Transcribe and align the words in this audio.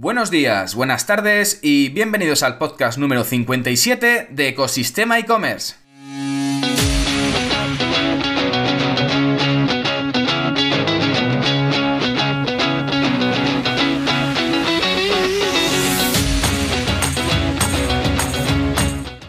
Buenos 0.00 0.30
días, 0.30 0.76
buenas 0.76 1.06
tardes 1.06 1.58
y 1.60 1.88
bienvenidos 1.88 2.44
al 2.44 2.56
podcast 2.56 2.98
número 2.98 3.24
57 3.24 4.28
de 4.30 4.48
Ecosistema 4.48 5.18
e-commerce. 5.18 5.74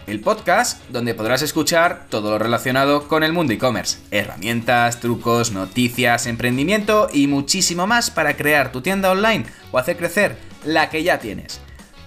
El 0.06 0.20
podcast 0.20 0.88
donde 0.90 1.14
podrás 1.14 1.42
escuchar 1.42 2.06
todo 2.08 2.30
lo 2.30 2.38
relacionado 2.38 3.08
con 3.08 3.24
el 3.24 3.32
mundo 3.32 3.52
e-commerce, 3.52 3.98
herramientas, 4.12 5.00
trucos, 5.00 5.50
noticias, 5.50 6.28
emprendimiento 6.28 7.08
y 7.12 7.26
muchísimo 7.26 7.88
más 7.88 8.12
para 8.12 8.36
crear 8.36 8.70
tu 8.70 8.82
tienda 8.82 9.10
online 9.10 9.46
o 9.72 9.78
hacer 9.78 9.96
crecer 9.96 10.49
la 10.64 10.90
que 10.90 11.02
ya 11.02 11.18
tienes. 11.18 11.60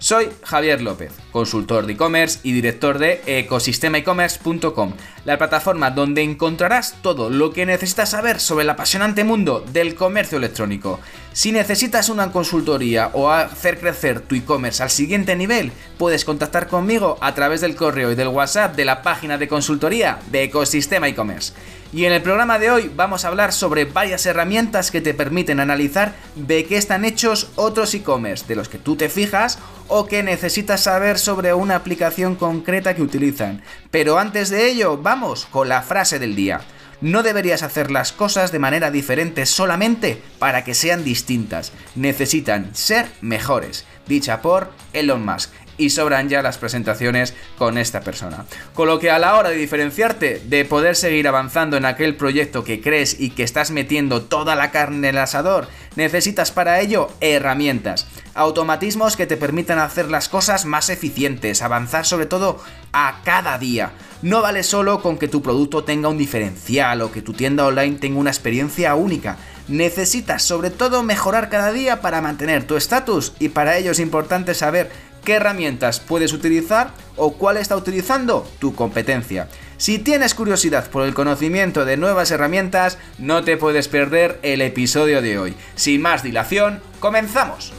Soy 0.04 0.27
Javier 0.43 0.81
López, 0.81 1.13
consultor 1.31 1.85
de 1.85 1.93
e-commerce 1.93 2.39
y 2.43 2.52
director 2.52 2.99
de 2.99 3.21
ecosistemaecommerce.com, 3.26 4.95
la 5.23 5.38
plataforma 5.38 5.91
donde 5.91 6.21
encontrarás 6.21 6.98
todo 7.02 7.29
lo 7.29 7.53
que 7.53 7.66
necesitas 7.66 8.09
saber 8.09 8.41
sobre 8.41 8.63
el 8.63 8.70
apasionante 8.70 9.23
mundo 9.23 9.63
del 9.71 9.95
comercio 9.95 10.39
electrónico. 10.39 10.99
Si 11.31 11.53
necesitas 11.53 12.09
una 12.09 12.34
consultoría 12.34 13.12
o 13.13 13.31
hacer 13.31 13.79
crecer 13.79 14.20
tu 14.20 14.35
e-commerce 14.35 14.84
al 14.84 14.90
siguiente 14.90 15.38
nivel, 15.38 15.71
puedes 15.98 16.26
contactar 16.26 16.67
conmigo 16.67 17.17
a 17.21 17.34
través 17.34 17.62
del 17.62 17.77
correo 17.77 18.12
y 18.12 18.15
del 18.15 18.27
WhatsApp 18.27 18.76
de 18.76 18.84
la 18.84 19.04
página 19.04 19.38
de 19.38 19.48
consultoría 19.48 20.20
de 20.31 20.43
Ecosistema 20.43 21.07
e-commerce. 21.07 21.54
Y 21.93 22.05
en 22.05 22.11
el 22.11 22.23
programa 22.23 22.57
de 22.57 22.71
hoy 22.71 22.91
vamos 22.95 23.23
a 23.23 23.27
hablar 23.27 23.53
sobre 23.53 23.85
varias 23.85 24.25
herramientas 24.25 24.89
que 24.89 24.99
te 24.99 25.13
permiten 25.13 25.59
analizar 25.59 26.15
de 26.35 26.65
qué 26.65 26.77
están 26.77 27.05
hechos 27.05 27.51
otros 27.55 27.93
e-commerce, 27.93 28.45
de 28.47 28.55
los 28.55 28.67
que 28.67 28.79
tú 28.79 28.95
te 28.95 29.09
fijas 29.09 29.59
o 29.88 30.07
que 30.07 30.23
necesitas 30.23 30.81
saber 30.81 31.20
sobre 31.20 31.53
una 31.53 31.75
aplicación 31.75 32.34
concreta 32.34 32.95
que 32.95 33.03
utilizan. 33.03 33.62
Pero 33.91 34.18
antes 34.18 34.49
de 34.49 34.71
ello, 34.71 34.98
vamos 34.98 35.45
con 35.45 35.70
la 35.70 35.84
frase 35.84 36.18
del 36.18 36.35
día. 36.35 36.62
No 36.99 37.21
deberías 37.21 37.62
hacer 37.62 37.91
las 37.91 38.12
cosas 38.12 38.51
de 38.51 38.57
manera 38.57 38.90
diferente 38.90 39.46
solamente 39.46 40.20
para 40.40 40.63
que 40.63 40.73
sean 40.73 41.03
distintas. 41.03 41.73
Necesitan 41.93 42.73
ser 42.73 43.05
mejores. 43.21 43.85
Dicha 44.07 44.41
por 44.41 44.71
Elon 44.93 45.23
Musk 45.23 45.51
y 45.77 45.90
sobran 45.90 46.29
ya 46.29 46.41
las 46.41 46.57
presentaciones 46.57 47.34
con 47.57 47.77
esta 47.77 48.02
persona. 48.02 48.46
Con 48.74 48.88
lo 48.88 48.99
que 48.99 49.12
a 49.12 49.20
la 49.20 49.35
hora 49.35 49.49
de 49.49 49.57
diferenciarte, 49.57 50.41
de 50.46 50.65
poder 50.65 50.96
seguir 50.96 51.27
avanzando 51.27 51.77
en 51.77 51.85
aquel 51.85 52.15
proyecto 52.15 52.63
que 52.63 52.82
crees 52.82 53.20
y 53.20 53.32
que 53.32 53.43
estás 53.43 53.71
metiendo 53.71 54.24
toda 54.24 54.55
la 54.55 54.71
carne 54.71 54.98
en 54.98 55.15
el 55.15 55.18
asador, 55.18 55.68
necesitas 55.96 56.52
para 56.52 56.80
ello 56.80 57.10
herramientas, 57.21 58.07
automatismos 58.34 59.15
que 59.15 59.27
te 59.27 59.38
permitan 59.38 59.80
hacer 59.80 60.10
las 60.10 60.30
cosas 60.30 60.65
más 60.65 60.90
eficientes, 60.90 61.62
avanzar 61.62 62.05
sobre 62.05 62.26
todo 62.26 62.62
a 62.91 63.21
cada 63.24 63.58
día. 63.58 63.91
No 64.22 64.41
vale 64.41 64.63
solo 64.63 65.02
con 65.02 65.18
que 65.18 65.28
tu 65.28 65.41
producto 65.41 65.84
tenga 65.84 66.08
un 66.08 66.18
diferencial 66.18 67.02
o 67.02 67.12
que 67.12 67.22
tu 67.22 67.34
tienda 67.34 67.66
online 67.66 67.97
tenga 67.97 68.19
una 68.19 68.30
experiencia 68.30 68.96
única. 68.96 69.38
Necesitas 69.68 70.44
sobre 70.44 70.69
todo 70.69 71.03
mejorar 71.03 71.50
cada 71.50 71.72
día 71.72 72.02
para 72.02 72.22
mantener 72.22 72.66
tu 72.66 72.75
estatus 72.75 73.34
y 73.40 73.50
para 73.50 73.78
ello 73.78 73.91
es 73.91 74.00
importante 74.00 74.53
saber 74.53 74.91
qué 75.24 75.34
herramientas 75.34 76.00
puedes 76.00 76.34
utilizar 76.34 76.91
o 77.16 77.34
cuál 77.34 77.57
está 77.57 77.75
utilizando 77.75 78.47
tu 78.59 78.75
competencia. 78.75 79.47
Si 79.78 80.00
tienes 80.00 80.34
curiosidad 80.34 80.90
por 80.90 81.06
el 81.06 81.13
conocimiento 81.13 81.85
de 81.85 81.97
nuevas 81.97 82.31
herramientas, 82.31 82.97
no 83.18 83.44
te 83.44 83.57
puedes 83.57 83.88
perder 83.88 84.40
el 84.44 84.62
episodio 84.62 85.22
de 85.22 85.38
hoy. 85.38 85.56
Sin 85.75 86.02
más 86.02 86.24
dilación, 86.24 86.81
comenzamos. 87.00 87.74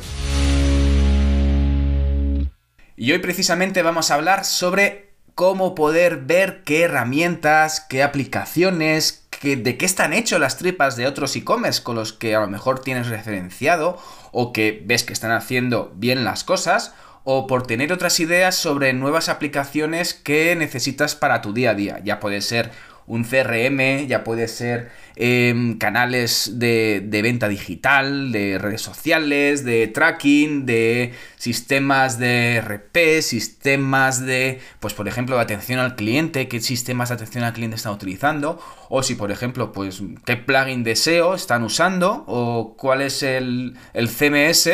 Y 2.96 3.12
hoy 3.12 3.18
precisamente 3.18 3.82
vamos 3.82 4.10
a 4.10 4.14
hablar 4.14 4.44
sobre 4.44 5.14
cómo 5.34 5.74
poder 5.74 6.18
ver 6.18 6.62
qué 6.64 6.82
herramientas, 6.82 7.80
qué 7.80 8.02
aplicaciones, 8.02 9.26
de 9.42 9.76
qué 9.76 9.84
están 9.84 10.12
hechos 10.12 10.40
las 10.40 10.56
tripas 10.56 10.96
de 10.96 11.06
otros 11.06 11.36
e-commerce 11.36 11.82
con 11.82 11.96
los 11.96 12.12
que 12.12 12.34
a 12.34 12.40
lo 12.40 12.46
mejor 12.46 12.80
tienes 12.80 13.08
referenciado 13.08 13.98
o 14.32 14.52
que 14.52 14.82
ves 14.86 15.04
que 15.04 15.12
están 15.12 15.32
haciendo 15.32 15.92
bien 15.96 16.24
las 16.24 16.44
cosas 16.44 16.94
o 17.24 17.46
por 17.46 17.66
tener 17.66 17.92
otras 17.92 18.20
ideas 18.20 18.54
sobre 18.54 18.92
nuevas 18.92 19.28
aplicaciones 19.28 20.14
que 20.14 20.54
necesitas 20.54 21.14
para 21.14 21.40
tu 21.40 21.52
día 21.52 21.70
a 21.70 21.74
día. 21.74 22.00
Ya 22.04 22.20
puede 22.20 22.42
ser 22.42 22.70
un 23.06 23.24
CRM, 23.24 24.06
ya 24.06 24.24
puede 24.24 24.48
ser 24.48 24.90
em, 25.16 25.76
canales 25.76 26.52
de, 26.54 27.02
de, 27.04 27.22
venta 27.22 27.48
digital, 27.48 28.32
de 28.32 28.58
redes 28.58 28.80
sociales, 28.80 29.64
de 29.64 29.88
tracking, 29.88 30.64
de 30.64 31.12
sistemas 31.36 32.18
de 32.18 32.62
RP, 32.62 33.20
sistemas 33.20 34.24
de, 34.24 34.60
pues 34.80 34.94
por 34.94 35.06
ejemplo, 35.06 35.36
de 35.36 35.42
atención 35.42 35.80
al 35.80 35.96
cliente, 35.96 36.48
qué 36.48 36.60
sistemas 36.60 37.10
de 37.10 37.16
atención 37.16 37.44
al 37.44 37.52
cliente 37.52 37.76
están 37.76 37.92
utilizando, 37.92 38.58
o 38.88 39.02
si 39.02 39.14
por 39.14 39.30
ejemplo, 39.30 39.72
pues 39.72 40.02
qué 40.24 40.36
plugin 40.36 40.82
de 40.82 40.96
SEO 40.96 41.34
están 41.34 41.62
usando, 41.62 42.24
o 42.26 42.74
cuál 42.76 43.02
es 43.02 43.22
el, 43.22 43.76
el 43.92 44.08
CMS 44.08 44.70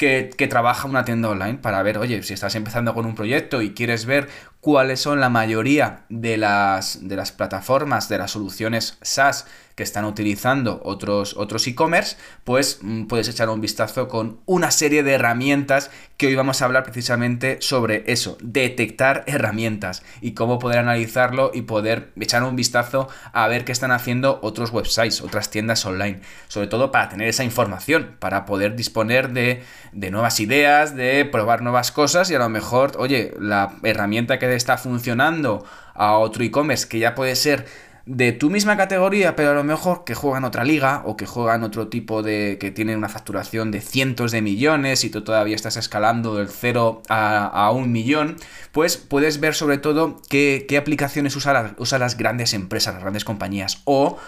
que, 0.00 0.48
trabaja 0.48 0.88
una 0.88 1.04
tienda 1.04 1.28
online 1.28 1.58
para 1.58 1.82
ver, 1.82 1.98
oye, 1.98 2.22
si 2.22 2.32
estás 2.32 2.54
empezando 2.54 2.94
con 2.94 3.04
un 3.04 3.14
proyecto 3.14 3.60
y 3.60 3.74
quieres 3.74 4.06
ver 4.06 4.28
cuáles 4.60 5.00
son 5.00 5.20
la 5.20 5.28
mayoría 5.28 6.04
de 6.08 6.36
las, 6.36 7.08
de 7.08 7.16
las 7.16 7.32
plataformas, 7.32 8.08
de 8.08 8.18
las 8.18 8.32
soluciones 8.32 8.98
SaaS 9.02 9.46
que 9.80 9.84
están 9.84 10.04
utilizando 10.04 10.82
otros 10.84 11.34
otros 11.38 11.66
e-commerce, 11.66 12.18
pues 12.44 12.80
mm, 12.82 13.04
puedes 13.04 13.28
echar 13.28 13.48
un 13.48 13.62
vistazo 13.62 14.08
con 14.08 14.40
una 14.44 14.70
serie 14.70 15.02
de 15.02 15.12
herramientas 15.12 15.90
que 16.18 16.26
hoy 16.26 16.34
vamos 16.34 16.60
a 16.60 16.66
hablar 16.66 16.82
precisamente 16.82 17.56
sobre 17.62 18.04
eso, 18.06 18.36
detectar 18.42 19.24
herramientas 19.26 20.02
y 20.20 20.32
cómo 20.32 20.58
poder 20.58 20.80
analizarlo 20.80 21.50
y 21.54 21.62
poder 21.62 22.12
echar 22.20 22.42
un 22.42 22.56
vistazo 22.56 23.08
a 23.32 23.48
ver 23.48 23.64
qué 23.64 23.72
están 23.72 23.90
haciendo 23.90 24.38
otros 24.42 24.70
websites, 24.70 25.22
otras 25.22 25.48
tiendas 25.48 25.86
online, 25.86 26.20
sobre 26.48 26.66
todo 26.66 26.90
para 26.90 27.08
tener 27.08 27.28
esa 27.28 27.44
información, 27.44 28.16
para 28.18 28.44
poder 28.44 28.76
disponer 28.76 29.32
de, 29.32 29.62
de 29.92 30.10
nuevas 30.10 30.40
ideas, 30.40 30.94
de 30.94 31.24
probar 31.24 31.62
nuevas 31.62 31.90
cosas 31.90 32.30
y 32.30 32.34
a 32.34 32.38
lo 32.38 32.50
mejor, 32.50 32.92
oye, 32.98 33.32
la 33.40 33.76
herramienta 33.82 34.38
que 34.38 34.46
está 34.56 34.78
funcionando 34.78 35.64
a 35.94 36.18
otro 36.18 36.44
e-commerce 36.44 36.88
que 36.88 36.98
ya 36.98 37.14
puede 37.14 37.36
ser 37.36 37.66
de 38.06 38.32
tu 38.32 38.50
misma 38.50 38.76
categoría, 38.76 39.36
pero 39.36 39.50
a 39.50 39.54
lo 39.54 39.62
mejor 39.62 40.04
que 40.04 40.14
juega 40.14 40.38
en 40.38 40.44
otra 40.44 40.64
liga 40.64 41.02
o 41.04 41.16
que 41.16 41.26
juega 41.26 41.54
en 41.54 41.62
otro 41.62 41.88
tipo 41.88 42.22
de. 42.22 42.58
que 42.58 42.70
tiene 42.70 42.96
una 42.96 43.08
facturación 43.08 43.70
de 43.70 43.80
cientos 43.80 44.32
de 44.32 44.42
millones 44.42 45.04
y 45.04 45.10
tú 45.10 45.22
todavía 45.22 45.54
estás 45.54 45.76
escalando 45.76 46.34
del 46.34 46.48
0 46.48 47.02
a, 47.08 47.70
un 47.72 47.92
millón, 47.92 48.36
pues 48.72 48.96
puedes 48.96 49.38
ver 49.38 49.54
sobre 49.54 49.78
todo 49.78 50.20
qué, 50.28 50.66
aplicaciones 50.78 51.36
usan 51.36 51.74
usa 51.78 51.98
las 51.98 52.16
grandes 52.16 52.54
empresas, 52.54 52.94
las 52.94 53.02
grandes 53.02 53.24
compañías 53.24 53.82
o 53.84 54.18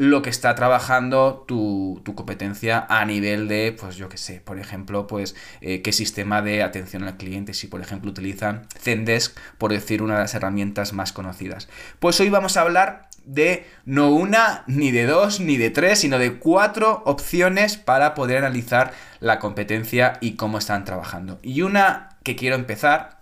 lo 0.00 0.22
que 0.22 0.30
está 0.30 0.54
trabajando 0.54 1.44
tu, 1.46 2.00
competencia 2.14 2.86
a 2.88 3.04
nivel 3.04 3.48
de, 3.48 3.76
pues 3.78 3.96
yo 3.96 4.08
qué 4.08 4.16
sé, 4.16 4.40
por 4.40 4.58
ejemplo, 4.58 5.06
pues 5.06 5.36
eh, 5.60 5.82
qué 5.82 5.92
sistema 5.92 6.40
de 6.40 6.62
atención 6.62 7.04
al 7.04 7.18
cliente, 7.18 7.52
si 7.52 7.66
por 7.66 7.82
ejemplo 7.82 8.10
utilizan 8.10 8.66
Zendesk, 8.78 9.38
por 9.58 9.72
decir 9.72 10.00
una 10.00 10.14
de 10.14 10.20
las 10.20 10.34
herramientas 10.34 10.94
más 10.94 11.12
conocidas. 11.12 11.68
Pues 11.98 12.18
hoy 12.18 12.30
vamos 12.30 12.56
a 12.56 12.62
hablar 12.62 13.10
de 13.26 13.66
no 13.84 14.08
una, 14.08 14.64
ni 14.66 14.90
de 14.90 15.04
dos, 15.04 15.38
ni 15.38 15.58
de 15.58 15.68
tres, 15.68 15.98
sino 15.98 16.18
de 16.18 16.38
cuatro 16.38 17.02
opciones 17.04 17.76
para 17.76 18.14
poder 18.14 18.38
analizar 18.38 18.94
la 19.20 19.38
competencia 19.38 20.14
y 20.22 20.32
cómo 20.32 20.56
están 20.56 20.86
trabajando. 20.86 21.40
Y 21.42 21.60
una 21.60 22.16
que 22.22 22.36
quiero 22.36 22.56
empezar 22.56 23.19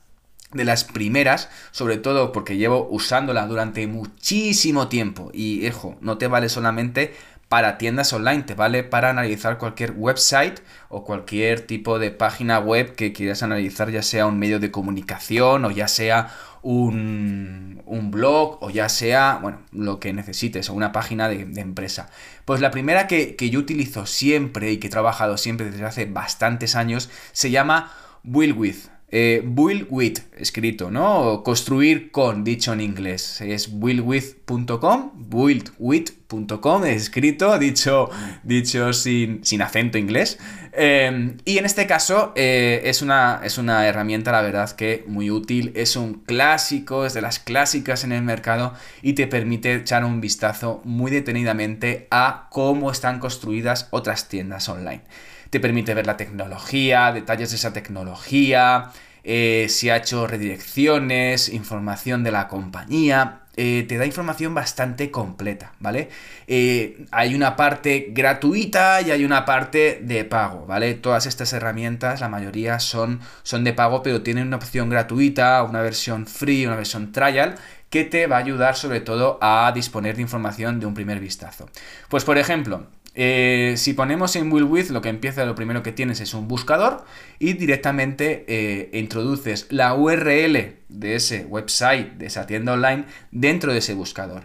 de 0.52 0.64
las 0.64 0.84
primeras, 0.84 1.50
sobre 1.70 1.98
todo 1.98 2.32
porque 2.32 2.56
llevo 2.56 2.88
usándola 2.90 3.46
durante 3.46 3.86
muchísimo 3.86 4.88
tiempo 4.88 5.30
y, 5.32 5.66
hijo, 5.66 5.96
no 6.00 6.18
te 6.18 6.26
vale 6.26 6.48
solamente 6.48 7.14
para 7.48 7.78
tiendas 7.78 8.12
online, 8.12 8.42
te 8.42 8.54
vale 8.54 8.84
para 8.84 9.10
analizar 9.10 9.58
cualquier 9.58 9.92
website 9.96 10.60
o 10.90 11.04
cualquier 11.04 11.62
tipo 11.62 11.98
de 11.98 12.10
página 12.10 12.58
web 12.58 12.94
que 12.94 13.12
quieras 13.12 13.42
analizar, 13.42 13.90
ya 13.90 14.02
sea 14.02 14.26
un 14.26 14.38
medio 14.38 14.60
de 14.60 14.70
comunicación 14.70 15.64
o 15.64 15.70
ya 15.70 15.88
sea 15.88 16.30
un, 16.62 17.82
un 17.86 18.10
blog 18.10 18.58
o 18.62 18.70
ya 18.70 18.88
sea, 18.90 19.38
bueno, 19.40 19.60
lo 19.72 19.98
que 19.98 20.12
necesites 20.12 20.68
o 20.68 20.74
una 20.74 20.92
página 20.92 21.28
de, 21.28 21.40
empresa. 21.60 22.10
Pues 22.44 22.60
la 22.60 22.70
primera 22.70 23.06
que, 23.06 23.34
que 23.34 23.48
yo 23.48 23.60
utilizo 23.60 24.04
siempre 24.04 24.72
y 24.72 24.76
que 24.76 24.88
he 24.88 24.90
trabajado 24.90 25.38
siempre 25.38 25.70
desde 25.70 25.86
hace 25.86 26.04
bastantes 26.04 26.76
años 26.76 27.08
se 27.32 27.50
llama 27.50 27.92
Willwith. 28.24 28.97
Eh, 29.10 29.42
build 29.42 29.86
with, 29.88 30.18
escrito, 30.36 30.90
¿no? 30.90 31.42
construir 31.42 32.10
con, 32.10 32.44
dicho 32.44 32.74
en 32.74 32.82
inglés. 32.82 33.40
Es 33.40 33.80
buildwith.com, 33.80 35.12
buildwith.com, 35.30 36.84
escrito, 36.84 37.58
dicho, 37.58 38.10
dicho 38.42 38.92
sin, 38.92 39.42
sin 39.46 39.62
acento 39.62 39.96
inglés. 39.96 40.38
Em, 40.72 41.38
y 41.46 41.56
en 41.56 41.64
este 41.64 41.86
caso 41.86 42.34
eh, 42.36 42.82
es, 42.84 43.00
una, 43.00 43.40
es 43.42 43.56
una 43.56 43.86
herramienta, 43.88 44.30
la 44.30 44.42
verdad, 44.42 44.70
que 44.72 45.04
muy 45.06 45.30
útil. 45.30 45.72
Es 45.74 45.96
un 45.96 46.14
clásico, 46.24 47.06
es 47.06 47.14
de 47.14 47.22
las 47.22 47.38
clásicas 47.38 48.04
en 48.04 48.12
el 48.12 48.22
mercado 48.22 48.74
y 49.00 49.14
te 49.14 49.26
permite 49.26 49.74
echar 49.74 50.04
un 50.04 50.20
vistazo 50.20 50.82
muy 50.84 51.10
detenidamente 51.10 52.08
a 52.10 52.48
cómo 52.50 52.90
están 52.90 53.20
construidas 53.20 53.88
otras 53.90 54.28
tiendas 54.28 54.68
online. 54.68 55.00
Te 55.50 55.60
permite 55.60 55.94
ver 55.94 56.06
la 56.06 56.16
tecnología, 56.16 57.12
detalles 57.12 57.50
de 57.50 57.56
esa 57.56 57.72
tecnología, 57.72 58.90
eh, 59.24 59.66
si 59.68 59.90
ha 59.90 59.96
hecho 59.96 60.26
redirecciones, 60.26 61.48
información 61.48 62.24
de 62.24 62.32
la 62.32 62.48
compañía. 62.48 63.40
Eh, 63.60 63.84
te 63.88 63.98
da 63.98 64.06
información 64.06 64.54
bastante 64.54 65.10
completa, 65.10 65.72
¿vale? 65.80 66.10
Eh, 66.46 67.04
hay 67.10 67.34
una 67.34 67.56
parte 67.56 68.06
gratuita 68.10 69.00
y 69.00 69.10
hay 69.10 69.24
una 69.24 69.44
parte 69.44 69.98
de 70.00 70.24
pago, 70.24 70.64
¿vale? 70.64 70.94
Todas 70.94 71.26
estas 71.26 71.52
herramientas, 71.52 72.20
la 72.20 72.28
mayoría 72.28 72.78
son, 72.78 73.18
son 73.42 73.64
de 73.64 73.72
pago, 73.72 74.04
pero 74.04 74.22
tienen 74.22 74.46
una 74.46 74.58
opción 74.58 74.90
gratuita, 74.90 75.64
una 75.64 75.82
versión 75.82 76.28
free, 76.28 76.66
una 76.66 76.76
versión 76.76 77.10
trial, 77.10 77.56
que 77.90 78.04
te 78.04 78.26
va 78.26 78.36
a 78.36 78.40
ayudar 78.40 78.76
sobre 78.76 79.00
todo 79.00 79.38
a 79.40 79.72
disponer 79.74 80.16
de 80.16 80.22
información 80.22 80.78
de 80.78 80.86
un 80.86 80.94
primer 80.94 81.20
vistazo. 81.20 81.68
Pues 82.08 82.24
por 82.24 82.38
ejemplo, 82.38 82.86
eh, 83.20 83.74
si 83.76 83.94
ponemos 83.94 84.36
en 84.36 84.52
Will 84.52 84.62
With, 84.62 84.90
lo 84.90 85.02
que 85.02 85.08
empieza, 85.08 85.44
lo 85.44 85.56
primero 85.56 85.82
que 85.82 85.90
tienes 85.90 86.20
es 86.20 86.34
un 86.34 86.46
buscador 86.46 87.04
y 87.40 87.54
directamente 87.54 88.44
eh, 88.46 88.90
introduces 88.96 89.66
la 89.70 89.92
URL 89.94 90.76
de 90.88 91.14
ese 91.16 91.44
website, 91.44 92.12
de 92.12 92.26
esa 92.26 92.46
tienda 92.46 92.74
online, 92.74 93.06
dentro 93.32 93.72
de 93.72 93.78
ese 93.80 93.94
buscador. 93.94 94.44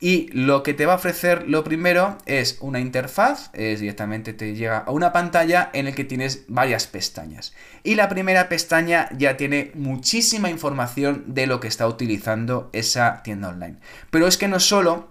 Y 0.00 0.28
lo 0.34 0.62
que 0.62 0.74
te 0.74 0.84
va 0.84 0.92
a 0.92 0.96
ofrecer 0.96 1.48
lo 1.48 1.64
primero 1.64 2.18
es 2.26 2.58
una 2.60 2.78
interfaz, 2.78 3.48
es 3.54 3.80
directamente 3.80 4.34
te 4.34 4.54
llega 4.54 4.80
a 4.80 4.90
una 4.90 5.14
pantalla 5.14 5.70
en 5.72 5.86
la 5.86 5.92
que 5.92 6.04
tienes 6.04 6.44
varias 6.46 6.86
pestañas. 6.86 7.54
Y 7.84 7.94
la 7.94 8.10
primera 8.10 8.50
pestaña 8.50 9.08
ya 9.16 9.38
tiene 9.38 9.70
muchísima 9.72 10.50
información 10.50 11.24
de 11.28 11.46
lo 11.46 11.58
que 11.58 11.68
está 11.68 11.88
utilizando 11.88 12.68
esa 12.74 13.22
tienda 13.22 13.48
online. 13.48 13.76
Pero 14.10 14.26
es 14.26 14.36
que 14.36 14.46
no 14.46 14.60
solo 14.60 15.10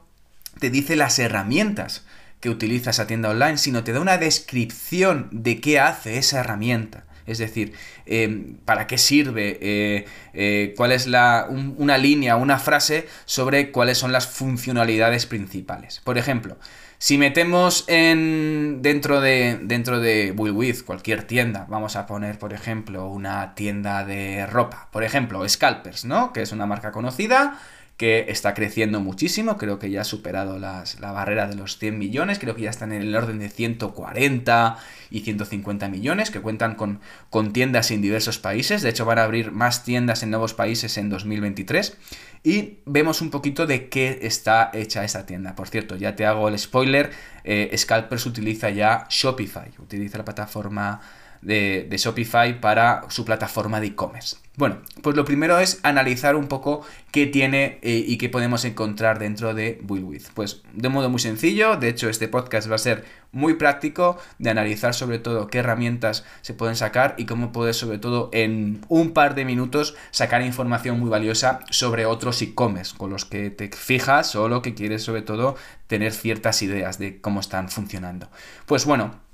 te 0.60 0.70
dice 0.70 0.96
las 0.96 1.18
herramientas 1.18 2.06
que 2.40 2.50
utiliza 2.50 2.92
esa 2.92 3.08
tienda 3.08 3.30
online, 3.30 3.58
sino 3.58 3.84
te 3.84 3.94
da 3.94 4.00
una 4.00 4.18
descripción 4.18 5.28
de 5.32 5.60
qué 5.60 5.80
hace 5.80 6.18
esa 6.18 6.40
herramienta. 6.40 7.06
Es 7.26 7.38
decir, 7.38 7.74
em, 8.08 8.56
para 8.66 8.88
qué 8.88 8.98
sirve, 8.98 9.60
eh, 9.62 10.06
eh, 10.34 10.74
cuál 10.76 10.92
es 10.92 11.06
la, 11.06 11.48
una 11.50 11.98
línea, 11.98 12.36
una 12.36 12.58
frase 12.58 13.08
sobre 13.26 13.72
cuáles 13.72 14.00
son 14.00 14.12
las 14.12 14.28
funcionalidades 14.28 15.28
principales. 15.28 16.02
Por 16.04 16.18
ejemplo, 16.18 16.58
si 16.98 17.18
metemos 17.18 17.86
en 17.88 18.82
dentro 18.82 19.22
de 19.22 19.60
dentro 19.62 20.00
de 20.00 20.32
With 20.36 20.84
cualquier 20.86 21.24
tienda, 21.24 21.66
vamos 21.70 21.96
a 21.96 22.06
poner 22.08 22.38
por 22.40 22.52
ejemplo 22.52 23.08
una 23.08 23.56
tienda 23.56 24.04
de 24.04 24.46
ropa, 24.48 24.90
por 24.92 25.04
ejemplo 25.04 25.48
Scalpers, 25.48 26.06
¿no? 26.06 26.34
Que 26.34 26.42
es 26.42 26.52
una 26.52 26.66
marca 26.66 26.92
conocida 26.92 27.60
que 28.00 28.28
está 28.30 28.54
creciendo 28.54 29.02
muchísimo, 29.02 29.58
creo 29.58 29.78
que 29.78 29.92
ya 29.92 30.02
ha 30.02 30.06
superado 30.06 30.58
la 30.58 31.12
barrera 31.12 31.48
de 31.48 31.56
los 31.56 31.78
100 31.78 32.00
millones, 32.00 32.40
creo 32.40 32.56
que 32.56 32.62
ya 32.62 32.70
están 32.70 32.94
en 32.94 33.02
el 33.02 33.14
orden 33.14 33.40
de 33.40 33.50
140 33.50 34.78
y 35.12 35.20
150 35.20 35.90
millones, 35.90 36.32
que 36.32 36.40
cuentan 36.40 36.76
con, 36.76 37.02
con 37.30 37.52
tiendas 37.52 37.92
en 37.92 38.02
diversos 38.02 38.40
países, 38.40 38.84
de 38.84 38.90
hecho 38.90 39.04
van 39.04 39.20
a 39.20 39.26
abrir 39.26 39.52
más 39.52 39.84
tiendas 39.84 40.24
en 40.24 40.30
nuevos 40.30 40.54
países 40.54 40.98
en 40.98 41.10
2023, 41.10 41.98
y 42.42 42.78
vemos 42.86 43.22
un 43.22 43.32
poquito 43.32 43.68
de 43.68 43.90
qué 43.90 44.20
está 44.22 44.72
hecha 44.74 45.04
esa 45.04 45.26
tienda. 45.26 45.56
Por 45.56 45.68
cierto, 45.68 45.98
ya 45.98 46.16
te 46.16 46.26
hago 46.26 46.48
el 46.48 46.58
spoiler, 46.58 47.12
eh, 47.44 47.70
Scalpers 47.78 48.26
utiliza 48.26 48.70
ya 48.70 49.08
Shopify, 49.10 49.72
utiliza 49.78 50.20
la 50.20 50.24
plataforma 50.24 51.02
de, 51.42 51.88
Shopify 51.98 52.60
para 52.60 53.04
su 53.10 53.26
plataforma 53.26 53.80
de 53.80 53.88
e-commerce. 53.88 54.38
Bueno, 54.56 54.80
pues 55.02 55.16
lo 55.16 55.24
primero 55.24 55.58
es 55.60 55.80
analizar 55.84 56.36
un 56.36 56.48
poco 56.48 56.82
qué 57.12 57.28
tiene 57.28 57.80
eh, 57.82 58.04
y 58.06 58.18
qué 58.18 58.28
podemos 58.28 58.66
encontrar 58.66 59.18
dentro 59.18 59.54
de 59.54 59.80
Build 59.84 60.22
Pues 60.34 60.64
de 60.74 60.90
modo 60.90 61.10
muy 61.10 61.20
sencillo, 61.22 61.78
de 61.78 61.88
hecho 61.88 62.10
este 62.10 62.28
podcast 62.28 62.70
va 62.70 62.76
a 62.76 62.80
ser 62.80 63.06
muy 63.32 63.54
práctico 63.54 64.18
de 64.38 64.50
analizar 64.50 64.94
sobre 64.94 65.20
todo 65.20 65.48
qué 65.48 65.60
herramientas 65.60 66.26
se 66.42 66.54
pueden 66.54 66.76
sacar 66.76 67.16
y 67.18 67.26
cómo 67.26 67.54
puedes 67.54 67.78
sobre 67.78 68.00
todo 68.00 68.30
en 68.34 68.82
un 68.90 69.12
par 69.12 69.34
de 69.34 69.46
minutos 69.46 69.96
sacar 70.12 70.42
información 70.42 71.00
muy 71.00 71.10
valiosa 71.10 71.62
sobre 71.70 72.06
otros 72.06 72.42
e-commerce 72.42 72.98
con 72.98 73.12
los 73.12 73.24
que 73.24 73.52
te 73.52 73.70
fijas 73.70 74.36
o 74.36 74.50
lo 74.50 74.62
que 74.62 74.74
quieres 74.74 75.04
sobre 75.04 75.22
todo 75.22 75.56
tener 75.88 76.12
ciertas 76.12 76.62
ideas 76.64 77.00
de 77.00 77.22
cómo 77.22 77.40
están 77.40 77.70
funcionando. 77.70 78.30
Pues 78.66 78.84
bueno, 78.86 79.29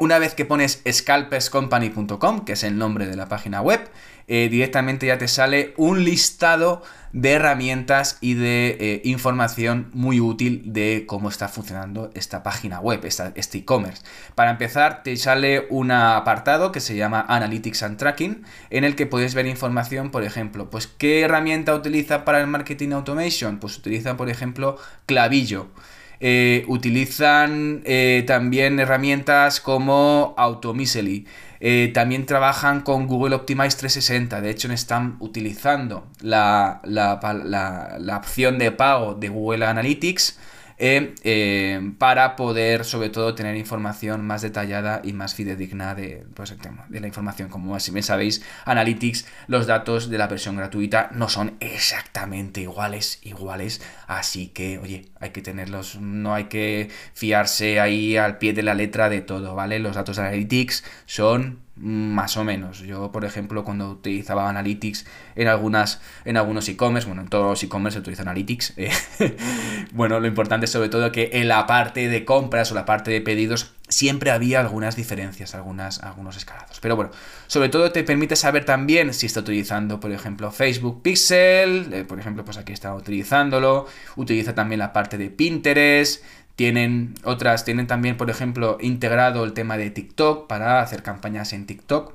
una 0.00 0.18
vez 0.18 0.34
que 0.34 0.44
pones 0.44 0.82
scalperscompany.com, 0.90 2.44
que 2.44 2.54
es 2.54 2.64
el 2.64 2.78
nombre 2.78 3.06
de 3.06 3.16
la 3.16 3.28
página 3.28 3.60
web, 3.60 3.80
eh, 4.26 4.48
directamente 4.48 5.06
ya 5.06 5.18
te 5.18 5.28
sale 5.28 5.74
un 5.76 6.04
listado 6.04 6.82
de 7.12 7.32
herramientas 7.32 8.16
y 8.20 8.34
de 8.34 8.76
eh, 8.80 9.02
información 9.04 9.90
muy 9.92 10.20
útil 10.20 10.62
de 10.66 11.04
cómo 11.06 11.28
está 11.28 11.48
funcionando 11.48 12.10
esta 12.14 12.42
página 12.42 12.80
web, 12.80 13.04
este 13.04 13.58
e-commerce. 13.58 14.02
Para 14.34 14.52
empezar, 14.52 15.02
te 15.02 15.16
sale 15.16 15.66
un 15.68 15.90
apartado 15.90 16.72
que 16.72 16.80
se 16.80 16.96
llama 16.96 17.26
Analytics 17.28 17.82
and 17.82 17.98
Tracking, 17.98 18.44
en 18.70 18.84
el 18.84 18.94
que 18.94 19.06
puedes 19.06 19.34
ver 19.34 19.46
información, 19.46 20.10
por 20.10 20.22
ejemplo, 20.22 20.70
pues 20.70 20.86
qué 20.86 21.22
herramienta 21.22 21.74
utiliza 21.74 22.24
para 22.24 22.40
el 22.40 22.46
marketing 22.46 22.92
automation, 22.92 23.58
pues 23.58 23.76
utiliza, 23.76 24.16
por 24.16 24.30
ejemplo, 24.30 24.78
Clavillo. 25.06 25.66
Eh, 26.22 26.64
utilizan 26.68 27.82
eh, 27.86 28.24
también 28.26 28.78
herramientas 28.78 29.60
como 29.60 30.34
Automissely. 30.36 31.26
Eh, 31.60 31.90
también 31.94 32.26
trabajan 32.26 32.82
con 32.82 33.06
Google 33.06 33.34
Optimize 33.34 33.76
360. 33.76 34.40
De 34.40 34.50
hecho, 34.50 34.70
están 34.72 35.16
utilizando 35.20 36.06
la, 36.20 36.80
la 36.84 38.16
opción 38.16 38.58
de 38.58 38.70
pago 38.72 39.14
de 39.14 39.28
Google 39.30 39.64
Analytics 39.66 40.38
eh, 40.80 41.92
para 41.98 42.36
poder 42.36 42.86
sobre 42.86 43.10
todo 43.10 43.34
tener 43.34 43.54
información 43.56 44.26
más 44.26 44.40
detallada 44.40 45.02
y 45.04 45.12
más 45.12 45.34
fidedigna 45.34 45.94
de, 45.94 46.24
pues, 46.34 46.54
de 46.88 47.00
la 47.00 47.06
información. 47.06 47.50
Como 47.50 47.78
si 47.78 47.90
bien 47.90 48.02
sabéis, 48.02 48.42
Analytics, 48.64 49.26
los 49.46 49.66
datos 49.66 50.08
de 50.08 50.16
la 50.16 50.26
versión 50.26 50.56
gratuita 50.56 51.10
no 51.12 51.28
son 51.28 51.56
exactamente 51.60 52.62
iguales, 52.62 53.20
iguales, 53.22 53.82
así 54.06 54.48
que, 54.48 54.78
oye, 54.78 55.10
hay 55.20 55.30
que 55.30 55.42
tenerlos, 55.42 56.00
no 56.00 56.34
hay 56.34 56.44
que 56.44 56.88
fiarse 57.12 57.78
ahí 57.78 58.16
al 58.16 58.38
pie 58.38 58.54
de 58.54 58.62
la 58.62 58.74
letra 58.74 59.10
de 59.10 59.20
todo, 59.20 59.54
¿vale? 59.54 59.78
Los 59.80 59.96
datos 59.96 60.16
de 60.16 60.22
Analytics 60.22 60.82
son 61.04 61.60
más 61.80 62.36
o 62.36 62.44
menos. 62.44 62.80
Yo, 62.80 63.10
por 63.10 63.24
ejemplo, 63.24 63.64
cuando 63.64 63.90
utilizaba 63.90 64.48
Analytics 64.48 65.06
en 65.34 65.48
algunas 65.48 66.00
en 66.24 66.36
algunos 66.36 66.68
e-commerce, 66.68 67.08
bueno, 67.08 67.22
en 67.22 67.28
todos 67.28 67.46
los 67.46 67.62
e-commerce 67.62 67.96
se 67.96 68.00
utiliza 68.00 68.22
Analytics. 68.22 68.74
Eh, 68.76 68.90
bueno, 69.92 70.20
lo 70.20 70.26
importante 70.26 70.66
es 70.66 70.72
sobre 70.72 70.90
todo 70.90 71.10
que 71.10 71.30
en 71.32 71.48
la 71.48 71.66
parte 71.66 72.08
de 72.08 72.24
compras 72.24 72.70
o 72.70 72.74
la 72.74 72.84
parte 72.84 73.10
de 73.10 73.20
pedidos 73.20 73.72
siempre 73.90 74.30
había 74.30 74.60
algunas 74.60 74.96
diferencias, 74.96 75.54
algunas, 75.54 76.02
algunos 76.02 76.36
escalados. 76.36 76.80
Pero 76.80 76.96
bueno, 76.96 77.10
sobre 77.46 77.68
todo 77.68 77.92
te 77.92 78.02
permite 78.02 78.36
saber 78.36 78.64
también 78.64 79.12
si 79.12 79.26
está 79.26 79.40
utilizando, 79.40 80.00
por 80.00 80.12
ejemplo, 80.12 80.50
Facebook 80.50 81.02
Pixel, 81.02 81.92
eh, 81.92 82.04
por 82.04 82.18
ejemplo, 82.18 82.44
pues 82.44 82.56
aquí 82.56 82.72
está 82.72 82.94
utilizándolo, 82.94 83.86
utiliza 84.16 84.54
también 84.54 84.78
la 84.78 84.92
parte 84.92 85.18
de 85.18 85.28
Pinterest, 85.28 86.24
tienen 86.56 87.14
otras, 87.24 87.64
tienen 87.64 87.86
también, 87.86 88.16
por 88.16 88.28
ejemplo, 88.28 88.76
integrado 88.80 89.44
el 89.44 89.54
tema 89.54 89.76
de 89.76 89.90
TikTok 89.90 90.46
para 90.46 90.82
hacer 90.82 91.02
campañas 91.02 91.52
en 91.52 91.66
TikTok. 91.66 92.14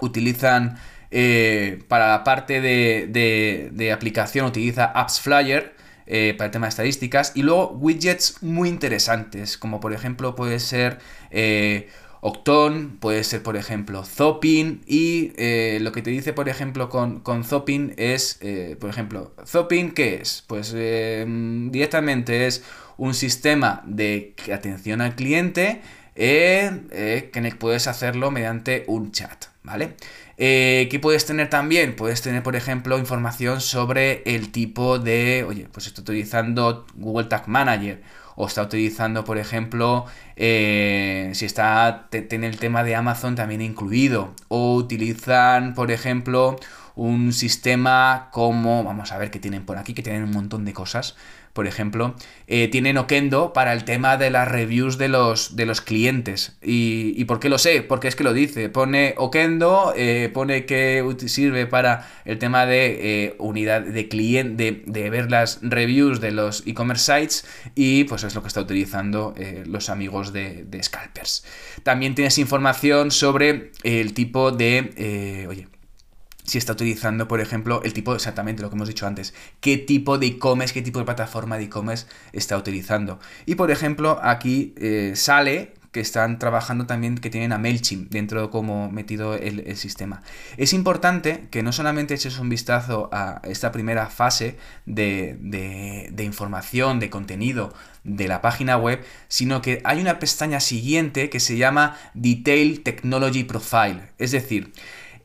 Utilizan 0.00 0.78
eh, 1.12 1.82
para 1.88 2.08
la 2.08 2.24
parte 2.24 2.60
de, 2.60 3.92
aplicación, 3.92 4.46
utiliza 4.46 4.86
Apps 4.86 5.20
Flyer. 5.20 5.74
Eh, 6.12 6.34
para 6.36 6.46
el 6.46 6.50
tema 6.50 6.66
de 6.66 6.70
estadísticas 6.70 7.30
y 7.36 7.42
luego 7.42 7.70
widgets 7.70 8.42
muy 8.42 8.68
interesantes 8.68 9.56
como 9.56 9.78
por 9.78 9.92
ejemplo 9.92 10.34
puede 10.34 10.58
ser 10.58 10.98
eh, 11.30 11.88
Octon, 12.20 12.98
puede 12.98 13.22
ser 13.22 13.44
por 13.44 13.56
ejemplo 13.56 14.04
Zopin 14.04 14.82
y 14.88 15.28
lo 15.78 15.92
que 15.92 16.02
te 16.02 16.10
dice 16.10 16.32
por 16.32 16.48
ejemplo 16.48 16.88
con, 16.88 17.20
con 17.20 17.44
Zopin 17.44 17.94
es, 17.96 18.40
por 18.80 18.90
ejemplo, 18.90 19.32
Zopin 19.46 19.92
¿qué 19.92 20.16
es? 20.16 20.42
Pues 20.48 20.74
directamente 20.74 22.46
es 22.46 22.64
un 22.98 23.14
sistema 23.14 23.82
de 23.86 24.34
atención 24.52 25.00
al 25.00 25.14
cliente 25.14 25.80
eh, 26.22 26.70
eh, 26.90 27.30
que 27.32 27.40
puedes 27.52 27.86
hacerlo 27.86 28.30
mediante 28.30 28.84
un 28.88 29.10
chat, 29.10 29.46
¿vale? 29.62 29.94
Eh, 30.42 30.88
¿Qué 30.90 30.98
puedes 30.98 31.26
tener 31.26 31.50
también? 31.50 31.94
Puedes 31.94 32.22
tener, 32.22 32.42
por 32.42 32.56
ejemplo, 32.56 32.98
información 32.98 33.60
sobre 33.60 34.22
el 34.24 34.50
tipo 34.50 34.98
de, 34.98 35.44
oye, 35.46 35.68
pues 35.70 35.86
estoy 35.86 36.02
utilizando 36.02 36.86
Google 36.94 37.26
Tag 37.26 37.46
Manager 37.46 38.02
o 38.36 38.46
está 38.46 38.62
utilizando, 38.62 39.22
por 39.24 39.36
ejemplo, 39.36 40.06
si 40.36 41.44
está, 41.44 42.08
tiene 42.30 42.46
el 42.46 42.58
tema 42.58 42.82
de 42.84 42.94
Amazon 42.94 43.34
también 43.34 43.60
incluido, 43.60 44.34
o 44.48 44.76
utilizan, 44.76 45.74
por 45.74 45.90
ejemplo, 45.90 46.56
un 46.94 47.34
sistema 47.34 48.30
como, 48.32 48.82
vamos 48.82 49.12
a 49.12 49.18
ver 49.18 49.30
qué 49.30 49.40
tienen 49.40 49.66
por 49.66 49.76
aquí, 49.76 49.92
que 49.92 50.02
tienen 50.02 50.22
un 50.22 50.30
montón 50.30 50.64
de 50.64 50.72
cosas, 50.72 51.16
por 51.52 51.66
ejemplo, 51.66 52.14
eh, 52.46 52.68
tienen 52.68 52.96
Okendo 52.96 53.52
para 53.52 53.72
el 53.72 53.84
tema 53.84 54.16
de 54.16 54.30
las 54.30 54.48
reviews 54.48 54.98
de 54.98 55.08
los, 55.08 55.56
de 55.56 55.66
los 55.66 55.80
clientes. 55.80 56.56
¿Y, 56.62 57.24
por 57.24 57.40
qué 57.40 57.48
lo 57.48 57.58
sé? 57.58 57.82
Porque 57.82 58.08
es 58.08 58.16
que 58.16 58.24
lo 58.24 58.32
dice. 58.32 58.68
Pone 58.68 59.14
Okendo, 59.16 59.92
eh, 59.96 60.30
pone 60.32 60.64
que 60.64 61.04
sirve 61.26 61.66
para 61.66 62.08
el 62.24 62.38
tema 62.38 62.66
de 62.66 63.24
eh, 63.26 63.34
unidad 63.38 63.82
de 63.82 64.08
cliente, 64.08 64.82
de, 64.86 65.10
ver 65.10 65.30
las 65.30 65.58
reviews 65.62 66.20
de 66.20 66.30
los 66.30 66.62
e-commerce 66.66 67.12
sites 67.12 67.44
y 67.74 68.04
pues 68.04 68.22
es 68.22 68.34
lo 68.34 68.42
que 68.42 68.48
está 68.48 68.60
utilizando 68.60 69.34
los 69.66 69.90
amigos 69.90 70.32
de, 70.32 70.64
de 70.64 70.82
Scalpers. 70.82 71.44
También 71.82 72.14
tienes 72.14 72.38
información 72.38 73.10
sobre 73.10 73.72
el 73.82 74.14
tipo 74.14 74.52
de... 74.52 75.46
oye, 75.48 75.66
si 76.50 76.58
está 76.58 76.72
utilizando, 76.72 77.28
por 77.28 77.40
ejemplo, 77.40 77.80
el 77.84 77.92
tipo, 77.92 78.12
exactamente 78.12 78.60
lo 78.60 78.70
que 78.70 78.74
hemos 78.74 78.88
dicho 78.88 79.06
antes, 79.06 79.34
qué 79.60 79.76
tipo 79.76 80.18
de 80.18 80.26
e-commerce, 80.26 80.74
qué 80.74 80.82
tipo 80.82 80.98
de 80.98 81.04
plataforma 81.04 81.56
de 81.56 81.64
e-commerce 81.66 82.06
está 82.32 82.56
utilizando. 82.56 83.20
Y 83.46 83.54
por 83.54 83.70
ejemplo, 83.70 84.18
aquí 84.20 84.74
eh, 84.76 85.12
sale 85.14 85.74
que 85.92 86.00
están 86.00 86.40
trabajando 86.40 86.86
también, 86.86 87.18
que 87.18 87.30
tienen 87.30 87.52
a 87.52 87.58
MailChimp 87.58 88.10
dentro 88.10 88.50
como 88.50 88.90
metido 88.90 89.34
el, 89.34 89.76
sistema. 89.76 90.22
Es 90.56 90.72
importante 90.72 91.46
que 91.52 91.62
no 91.62 91.70
solamente 91.70 92.14
eches 92.14 92.40
un 92.40 92.48
vistazo 92.48 93.08
a 93.12 93.40
esta 93.44 93.70
primera 93.70 94.06
fase 94.06 94.56
de, 94.86 95.36
de, 95.40 96.24
información, 96.24 96.98
de 96.98 97.10
contenido 97.10 97.72
de 98.02 98.26
la 98.26 98.40
página 98.40 98.76
web, 98.76 99.04
sino 99.28 99.62
que 99.62 99.80
hay 99.84 100.00
una 100.00 100.18
pestaña 100.18 100.58
siguiente 100.58 101.30
que 101.30 101.38
se 101.38 101.56
llama 101.56 101.96
Detail 102.14 102.82
Technology 102.82 103.44
Profile. 103.44 104.10
Es 104.18 104.32
decir, 104.32 104.72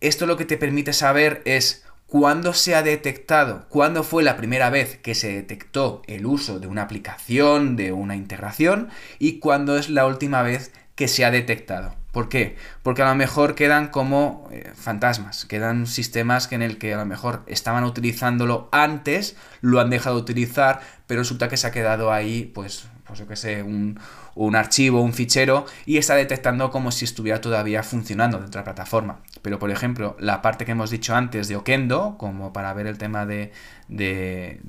esto 0.08 0.26
lo 0.26 0.38
que 0.38 0.46
te 0.46 0.58
permite 0.58 0.94
saber 0.94 1.42
es 1.46 1.86
cuándo 2.08 2.54
se 2.54 2.76
ha 2.76 2.84
detectado, 2.84 3.66
cuándo 3.70 4.04
fue 4.04 4.24
la 4.24 4.38
primera 4.38 4.70
vez 4.70 4.98
que 4.98 5.16
se 5.16 5.34
detectó 5.34 6.02
el 6.08 6.26
uso 6.26 6.60
de 6.60 6.68
una 6.68 6.84
aplicación, 6.84 7.76
de 7.76 7.92
una 7.92 8.16
integración, 8.16 8.90
y 9.20 9.40
cuándo 9.40 9.78
es 9.78 9.90
la 9.90 10.06
última 10.06 10.42
vez 10.42 10.72
que 10.96 11.08
se 11.08 11.26
ha 11.26 11.32
detectado. 11.32 11.96
¿Por 12.12 12.30
qué? 12.30 12.56
Porque 12.84 13.02
a 13.02 13.10
lo 13.10 13.16
mejor 13.16 13.56
quedan 13.56 13.90
como 13.90 14.48
eh, 14.52 14.72
fantasmas, 14.74 15.44
quedan 15.46 15.86
sistemas 15.86 16.48
que 16.48 16.56
en 16.56 16.62
el 16.62 16.78
que 16.78 16.94
a 16.94 16.98
lo 16.98 17.06
mejor 17.06 17.44
estaban 17.48 17.84
utilizándolo 17.84 18.70
antes, 18.72 19.36
lo 19.60 19.82
han 19.82 19.90
dejado 19.90 20.16
de 20.16 20.22
utilizar, 20.22 20.80
pero 21.08 21.22
resulta 21.22 21.50
que 21.50 21.58
se 21.58 21.68
ha 21.68 21.72
quedado 21.72 22.14
ahí, 22.14 22.50
pues, 22.56 22.88
pues 23.06 23.20
yo 23.20 23.28
que 23.28 23.36
sé, 23.36 23.62
un, 23.62 24.00
un 24.34 24.56
archivo, 24.56 25.02
un 25.02 25.14
fichero 25.14 25.66
y 25.86 25.98
está 25.98 26.16
detectando 26.16 26.72
como 26.72 26.92
si 26.92 27.06
estuviera 27.06 27.40
todavía 27.40 27.84
funcionando 27.84 28.40
dentro 28.40 28.60
de 28.60 28.62
la 28.62 28.74
plataforma. 28.74 29.20
Pero, 29.42 29.60
por 29.60 29.70
ejemplo, 29.70 30.18
la 30.20 30.42
parte 30.42 30.66
que 30.66 30.72
hemos 30.72 30.90
dicho 30.90 31.16
antes 31.16 31.48
de 31.48 31.56
Okendo, 31.56 32.16
como 32.18 32.52
para 32.52 32.74
ver 32.74 32.88
el 32.88 32.98
tema 32.98 33.26
de, 33.26 33.52
de, 33.88 34.60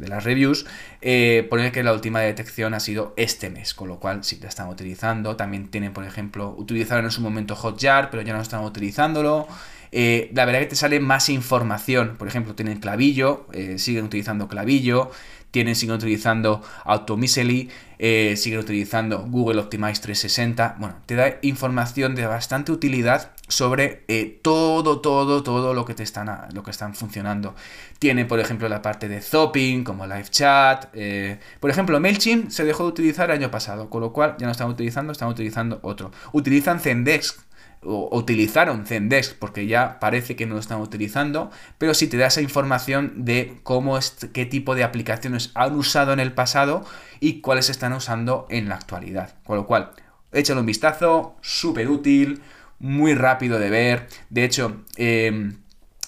las 0.00 0.24
reviews, 0.24 0.66
eh, 1.00 1.46
pone 1.48 1.72
que 1.72 1.82
la 1.82 1.94
última 1.94 2.20
detección 2.20 2.74
ha 2.74 2.80
sido 2.80 3.14
este 3.16 3.48
mes, 3.48 3.72
con 3.72 3.88
lo 3.88 3.98
cual 3.98 4.22
sí 4.22 4.38
la 4.42 4.48
están 4.48 4.68
utilizando. 4.68 5.36
También 5.36 5.70
tienen, 5.70 5.94
por 5.94 6.04
ejemplo, 6.04 6.54
utilizaron 6.56 7.06
en 7.06 7.10
su 7.10 7.22
momento 7.22 7.56
Hotjar, 7.56 8.10
pero 8.10 8.22
ya 8.22 8.34
no 8.34 8.42
están 8.42 8.62
utilizándolo. 8.64 9.48
Eh, 9.94 10.30
la 10.34 10.46
verdad 10.46 10.60
que 10.60 10.66
te 10.66 10.76
sale 10.76 11.00
más 11.00 11.28
información. 11.28 12.16
Por 12.18 12.28
ejemplo, 12.28 12.54
tienen 12.54 12.80
clavillo, 12.80 13.46
eh, 13.52 13.78
siguen 13.78 14.04
utilizando 14.04 14.48
clavillo 14.48 15.10
tienen, 15.52 15.76
siguen 15.76 15.96
utilizando 15.96 16.62
Automissely, 16.84 17.70
eh, 17.98 18.34
siguen 18.36 18.58
utilizando 18.58 19.20
Google 19.28 19.60
Optimize 19.60 20.00
360. 20.00 20.76
Bueno, 20.78 20.96
te 21.06 21.14
da 21.14 21.36
información 21.42 22.16
de 22.16 22.26
bastante 22.26 22.72
utilidad 22.72 23.30
sobre 23.46 24.02
eh, 24.08 24.40
todo, 24.42 25.00
todo, 25.00 25.42
todo 25.42 25.74
lo 25.74 25.84
que 25.84 25.94
te 25.94 26.02
están, 26.02 26.48
lo 26.52 26.62
que 26.62 26.70
están 26.70 26.94
funcionando. 26.94 27.54
Tiene, 27.98 28.24
por 28.24 28.40
ejemplo, 28.40 28.68
la 28.68 28.80
parte 28.80 29.08
de 29.08 29.20
Zopping, 29.20 29.84
como 29.84 30.06
Live 30.06 30.30
Chat. 30.30 30.86
Eh, 30.94 31.38
por 31.60 31.70
ejemplo, 31.70 32.00
MailChimp 32.00 32.50
se 32.50 32.64
dejó 32.64 32.84
de 32.84 32.88
utilizar 32.88 33.30
el 33.30 33.36
año 33.36 33.50
pasado, 33.50 33.90
con 33.90 34.00
lo 34.00 34.12
cual 34.12 34.36
ya 34.38 34.46
no 34.46 34.52
están 34.52 34.70
utilizando, 34.70 35.12
están 35.12 35.28
utilizando 35.28 35.78
otro. 35.82 36.10
Utilizan 36.32 36.80
Zendesk 36.80 37.40
o 37.84 38.16
utilizaron 38.16 38.86
Zendesk 38.86 39.36
porque 39.38 39.66
ya 39.66 39.98
parece 39.98 40.36
que 40.36 40.46
no 40.46 40.54
lo 40.54 40.60
están 40.60 40.80
utilizando, 40.80 41.50
pero 41.78 41.94
si 41.94 42.06
te 42.06 42.16
da 42.16 42.26
esa 42.26 42.40
información 42.40 43.24
de 43.24 43.58
cómo 43.62 43.98
es, 43.98 44.16
qué 44.32 44.46
tipo 44.46 44.74
de 44.74 44.84
aplicaciones 44.84 45.50
han 45.54 45.74
usado 45.74 46.12
en 46.12 46.20
el 46.20 46.32
pasado 46.32 46.84
y 47.20 47.40
cuáles 47.40 47.70
están 47.70 47.92
usando 47.92 48.46
en 48.50 48.68
la 48.68 48.76
actualidad. 48.76 49.34
Con 49.44 49.56
lo 49.56 49.66
cual, 49.66 49.90
échale 50.32 50.60
un 50.60 50.66
vistazo, 50.66 51.36
súper 51.40 51.88
útil, 51.88 52.42
muy 52.78 53.14
rápido 53.14 53.58
de 53.58 53.70
ver. 53.70 54.08
De 54.30 54.44
hecho, 54.44 54.84
em, 54.96 55.58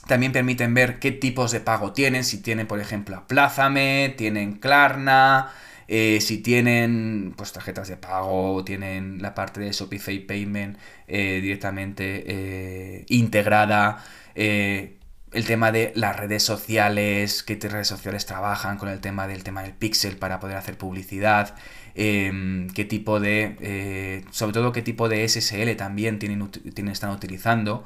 también 0.07 0.33
permiten 0.33 0.75
ver 0.75 0.99
qué 0.99 1.12
tipos 1.12 1.50
de 1.52 1.61
pago 1.61 1.93
tienen, 1.93 2.25
si 2.25 2.43
tienen, 2.43 2.66
por 2.66 2.81
ejemplo, 2.81 3.16
Aplázame, 3.16 4.14
tienen 4.16 4.54
Klarna, 4.54 5.50
eh, 5.88 6.20
si 6.20 6.38
tienen 6.38 7.34
pues 7.36 7.52
tarjetas 7.52 7.88
de 7.88 7.96
pago, 7.96 8.64
tienen 8.64 9.20
la 9.20 9.34
parte 9.34 9.60
de 9.60 9.72
Shopify 9.72 10.18
Payment 10.20 10.78
eh, 11.06 11.40
directamente 11.42 12.24
eh, 12.26 13.06
integrada, 13.08 14.04
el 14.34 15.46
tema 15.46 15.72
de 15.72 15.92
las 15.96 16.16
redes 16.16 16.42
sociales, 16.42 17.42
qué 17.42 17.56
redes 17.56 17.88
sociales 17.88 18.24
trabajan 18.26 18.78
con 18.78 18.88
el 18.88 19.00
tema 19.00 19.26
del 19.26 19.42
tema 19.42 19.62
del 19.62 19.72
pixel 19.72 20.16
para 20.16 20.40
poder 20.40 20.56
hacer 20.56 20.78
publicidad, 20.78 21.56
em, 21.94 22.68
qué 22.70 22.84
tipo 22.84 23.20
de, 23.20 24.24
sobre 24.30 24.52
todo 24.52 24.72
qué 24.72 24.82
tipo 24.82 25.08
de 25.08 25.24
SSL 25.28 25.76
también 25.76 26.18
tienen, 26.18 26.48
tienen, 26.50 26.92
están 26.92 27.10
utilizando. 27.10 27.84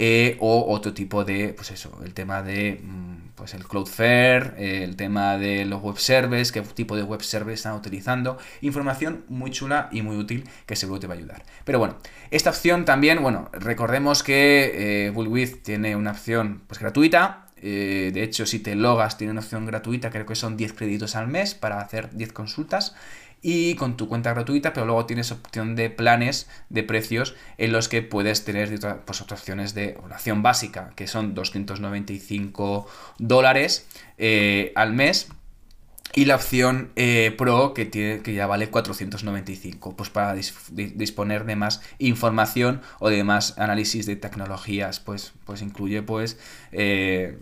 Eh, 0.00 0.36
o 0.38 0.72
otro 0.72 0.94
tipo 0.94 1.24
de, 1.24 1.52
pues 1.54 1.72
eso, 1.72 1.98
el 2.04 2.14
tema 2.14 2.40
de, 2.40 2.80
mm, 2.80 3.30
pues 3.34 3.54
el 3.54 3.66
Cloudflare, 3.66 4.54
el 4.84 4.94
tema 4.94 5.36
de 5.38 5.64
los 5.64 5.82
web 5.82 5.98
servers, 5.98 6.52
qué 6.52 6.60
tipo 6.60 6.94
de 6.94 7.02
web 7.02 7.20
servers 7.20 7.58
están 7.58 7.74
utilizando, 7.74 8.38
información 8.60 9.24
muy 9.28 9.50
chula 9.50 9.88
y 9.90 10.02
muy 10.02 10.16
útil 10.16 10.48
que 10.66 10.76
seguro 10.76 11.00
te 11.00 11.08
va 11.08 11.14
a 11.14 11.18
ayudar. 11.18 11.42
Pero 11.64 11.80
bueno, 11.80 11.98
esta 12.30 12.50
opción 12.50 12.84
también, 12.84 13.20
bueno, 13.22 13.48
recordemos 13.52 14.22
que 14.22 15.06
eh, 15.06 15.10
Bullwith 15.10 15.64
tiene 15.64 15.96
una 15.96 16.12
opción 16.12 16.62
pues 16.68 16.78
gratuita, 16.78 17.48
eh, 17.60 18.10
de 18.14 18.22
hecho, 18.22 18.46
si 18.46 18.60
te 18.60 18.74
logas, 18.74 19.18
tiene 19.18 19.32
una 19.32 19.40
opción 19.40 19.66
gratuita, 19.66 20.10
creo 20.10 20.26
que 20.26 20.34
son 20.34 20.56
10 20.56 20.74
créditos 20.74 21.16
al 21.16 21.28
mes 21.28 21.54
para 21.54 21.80
hacer 21.80 22.10
10 22.14 22.32
consultas 22.32 22.94
y 23.42 23.74
con 23.74 23.96
tu 23.96 24.08
cuenta 24.08 24.32
gratuita, 24.32 24.72
pero 24.72 24.86
luego 24.86 25.06
tienes 25.06 25.30
opción 25.32 25.76
de 25.76 25.90
planes 25.90 26.48
de 26.68 26.82
precios 26.82 27.34
en 27.56 27.72
los 27.72 27.88
que 27.88 28.02
puedes 28.02 28.44
tener 28.44 28.78
pues, 29.04 29.20
otras 29.20 29.40
opciones 29.40 29.74
de 29.74 29.98
oración 30.02 30.42
básica, 30.42 30.90
que 30.96 31.06
son 31.06 31.34
295 31.34 32.86
dólares 33.18 33.86
eh, 34.18 34.72
al 34.74 34.92
mes 34.92 35.28
y 36.18 36.24
la 36.24 36.34
opción 36.34 36.90
eh, 36.96 37.32
Pro 37.38 37.74
que, 37.74 37.84
tiene, 37.84 38.22
que 38.22 38.34
ya 38.34 38.48
vale 38.48 38.70
495, 38.70 39.94
pues 39.94 40.10
para 40.10 40.34
disponer 40.34 41.44
de 41.44 41.54
más 41.54 41.80
información 42.00 42.80
o 42.98 43.08
de 43.08 43.22
más 43.22 43.56
análisis 43.56 44.04
de 44.04 44.16
tecnologías, 44.16 44.98
pues, 44.98 45.32
pues 45.44 45.62
incluye 45.62 46.02
pues, 46.02 46.36
eh, 46.72 47.38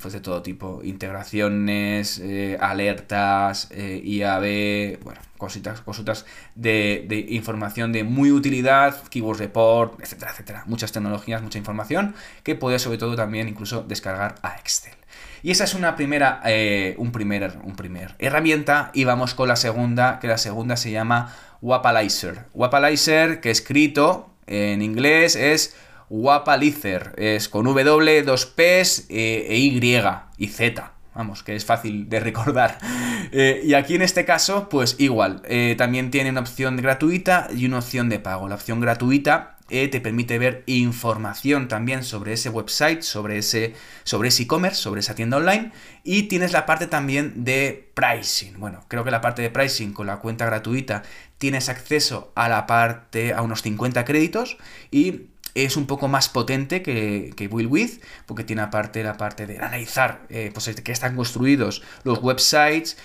pues 0.00 0.14
de 0.14 0.20
todo 0.20 0.40
tipo, 0.40 0.80
integraciones, 0.82 2.18
eh, 2.18 2.56
alertas, 2.62 3.68
IAB, 3.70 5.00
bueno, 5.04 5.20
cositas, 5.36 5.82
cositas 5.82 6.24
de, 6.54 7.26
información 7.28 7.92
de 7.92 8.04
muy 8.04 8.32
utilidad, 8.32 9.02
Keyword 9.10 9.38
Report, 9.38 10.00
etcétera, 10.00 10.30
etcétera. 10.30 10.64
Muchas 10.64 10.92
tecnologías, 10.92 11.42
mucha 11.42 11.58
información 11.58 12.14
que 12.42 12.54
puedes 12.54 12.80
sobre 12.80 12.96
todo 12.96 13.16
también 13.16 13.48
incluso 13.48 13.82
descargar 13.82 14.36
a 14.40 14.56
Excel. 14.56 14.94
Y 15.42 15.50
esa 15.50 15.64
es 15.64 15.74
una 15.74 15.94
primera, 15.94 16.40
eh, 16.46 16.94
un, 16.96 17.08
un 17.08 17.76
primer 17.76 18.14
herramienta. 18.18 18.90
Y 18.94 19.04
vamos 19.04 19.34
con 19.34 19.48
la 19.48 19.56
segunda, 19.56 20.18
que 20.18 20.28
la 20.28 20.38
segunda 20.38 20.76
se 20.76 20.90
llama 20.90 21.34
Wapalizer. 21.60 22.46
Wapalizer, 22.54 23.40
que 23.40 23.50
escrito 23.50 24.30
en 24.46 24.80
inglés 24.80 25.36
es 25.36 25.76
Wapalizer. 26.08 27.12
Es 27.18 27.50
con 27.50 27.66
W, 27.66 28.22
dos 28.22 28.46
P's 28.46 29.06
eh, 29.10 29.46
e 29.50 29.58
Y 29.58 30.00
y 30.38 30.48
Z. 30.48 30.93
Vamos, 31.14 31.42
que 31.42 31.54
es 31.54 31.64
fácil 31.64 32.08
de 32.08 32.20
recordar. 32.20 32.78
Eh, 33.32 33.62
y 33.64 33.74
aquí 33.74 33.94
en 33.94 34.02
este 34.02 34.24
caso, 34.24 34.68
pues 34.68 34.96
igual. 34.98 35.42
también 35.78 36.10
tiene 36.10 36.30
una 36.30 36.40
opción 36.40 36.76
gratuita 36.76 37.48
y 37.56 37.66
una 37.66 37.78
opción 37.78 38.08
de 38.08 38.20
pago. 38.20 38.48
La 38.48 38.54
opción 38.54 38.80
gratuita 38.80 39.54
eh, 39.70 39.88
te 39.88 40.02
permite 40.02 40.38
ver 40.38 40.62
información 40.66 41.68
también 41.68 42.04
sobre 42.04 42.34
ese 42.34 42.50
website, 42.50 43.00
sobre 43.00 43.38
ese 43.38 43.74
sobre 44.02 44.28
e-commerce, 44.28 44.76
sobre 44.76 45.00
esa 45.00 45.14
tienda 45.14 45.38
online 45.38 45.72
y 46.02 46.24
tienes 46.24 46.52
la 46.52 46.66
parte 46.66 46.86
también 46.86 47.44
de 47.44 47.90
pricing. 47.94 48.60
Bueno, 48.60 48.84
creo 48.88 49.04
que 49.04 49.10
la 49.10 49.22
parte 49.22 49.40
de 49.40 49.48
pricing 49.48 49.94
con 49.94 50.06
la 50.06 50.18
cuenta 50.18 50.44
gratuita 50.44 51.02
tienes 51.38 51.70
acceso 51.70 52.30
a 52.34 52.50
la 52.50 52.66
parte 52.66 53.32
a 53.32 53.40
unos 53.40 53.62
50 53.62 54.04
créditos 54.04 54.58
y 54.90 55.28
es 55.54 55.76
un 55.76 55.86
poco 55.86 56.08
más 56.08 56.28
potente 56.28 56.82
que, 56.82 57.32
que 57.36 57.46
Will 57.46 57.68
With, 57.68 58.00
porque 58.26 58.44
tiene 58.44 58.62
aparte 58.62 59.02
la 59.02 59.16
parte 59.16 59.46
de 59.46 59.58
analizar 59.58 60.22
eh, 60.28 60.50
pues, 60.52 60.68
que 60.82 60.92
están 60.92 61.16
construidos 61.16 61.82
los 62.02 62.22
websites, 62.22 62.96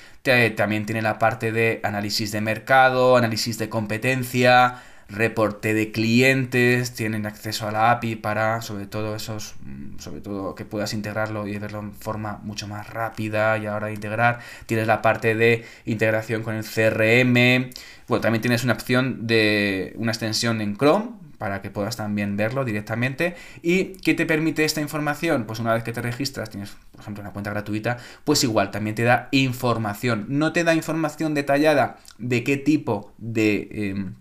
también 0.55 0.85
tiene 0.85 1.01
la 1.01 1.17
parte 1.17 1.51
de 1.51 1.79
análisis 1.83 2.31
de 2.31 2.41
mercado, 2.41 3.17
análisis 3.17 3.57
de 3.57 3.69
competencia, 3.69 4.81
reporte 5.07 5.73
de 5.73 5.91
clientes, 5.91 6.93
tienen 6.93 7.25
acceso 7.25 7.67
a 7.67 7.71
la 7.71 7.91
API 7.91 8.15
para 8.15 8.61
sobre 8.61 8.85
todo 8.85 9.15
esos, 9.15 9.55
mm, 9.63 9.99
sobre 9.99 10.21
todo 10.21 10.53
que 10.53 10.65
puedas 10.65 10.93
integrarlo 10.93 11.47
y 11.47 11.57
verlo 11.57 11.79
en 11.79 11.93
forma 11.93 12.39
mucho 12.43 12.67
más 12.67 12.89
rápida 12.89 13.57
y 13.57 13.65
ahora 13.65 13.91
integrar. 13.91 14.39
Tienes 14.67 14.85
la 14.85 15.01
parte 15.01 15.35
de 15.35 15.65
integración 15.85 16.43
con 16.43 16.55
el 16.55 16.63
CRM. 16.63 17.71
Bueno, 18.07 18.21
también 18.21 18.41
tienes 18.41 18.63
una 18.63 18.73
opción 18.73 19.25
de 19.25 19.93
una 19.97 20.11
extensión 20.11 20.61
en 20.61 20.77
Chrome 20.77 21.28
para 21.39 21.63
que 21.63 21.72
puedas 21.72 21.96
también 21.98 22.38
verlo 22.38 22.63
directamente. 22.63 23.36
¿Y 23.63 23.93
qué 24.03 24.13
te 24.13 24.27
permite 24.27 24.65
esta 24.65 24.81
información? 24.81 25.46
Pues 25.48 25.60
una 25.60 25.74
vez 25.74 25.84
que 25.84 25.93
te 25.93 26.01
registras, 26.03 26.51
tienes, 26.51 26.75
por 26.91 27.01
ejemplo, 27.01 27.24
una 27.24 27.31
cuenta 27.31 27.50
gratuita, 27.50 27.98
pues 28.25 28.43
igual 28.43 28.69
también 28.69 28.96
te 28.96 29.03
da 29.03 29.29
información. 29.31 30.25
No 30.27 30.53
te 30.53 30.63
da 30.63 30.75
información 30.75 31.34
detallada 31.34 31.98
de 32.19 32.43
qué 32.43 32.58
tipo 32.58 33.13
de... 33.17 33.69
Em, 33.72 34.13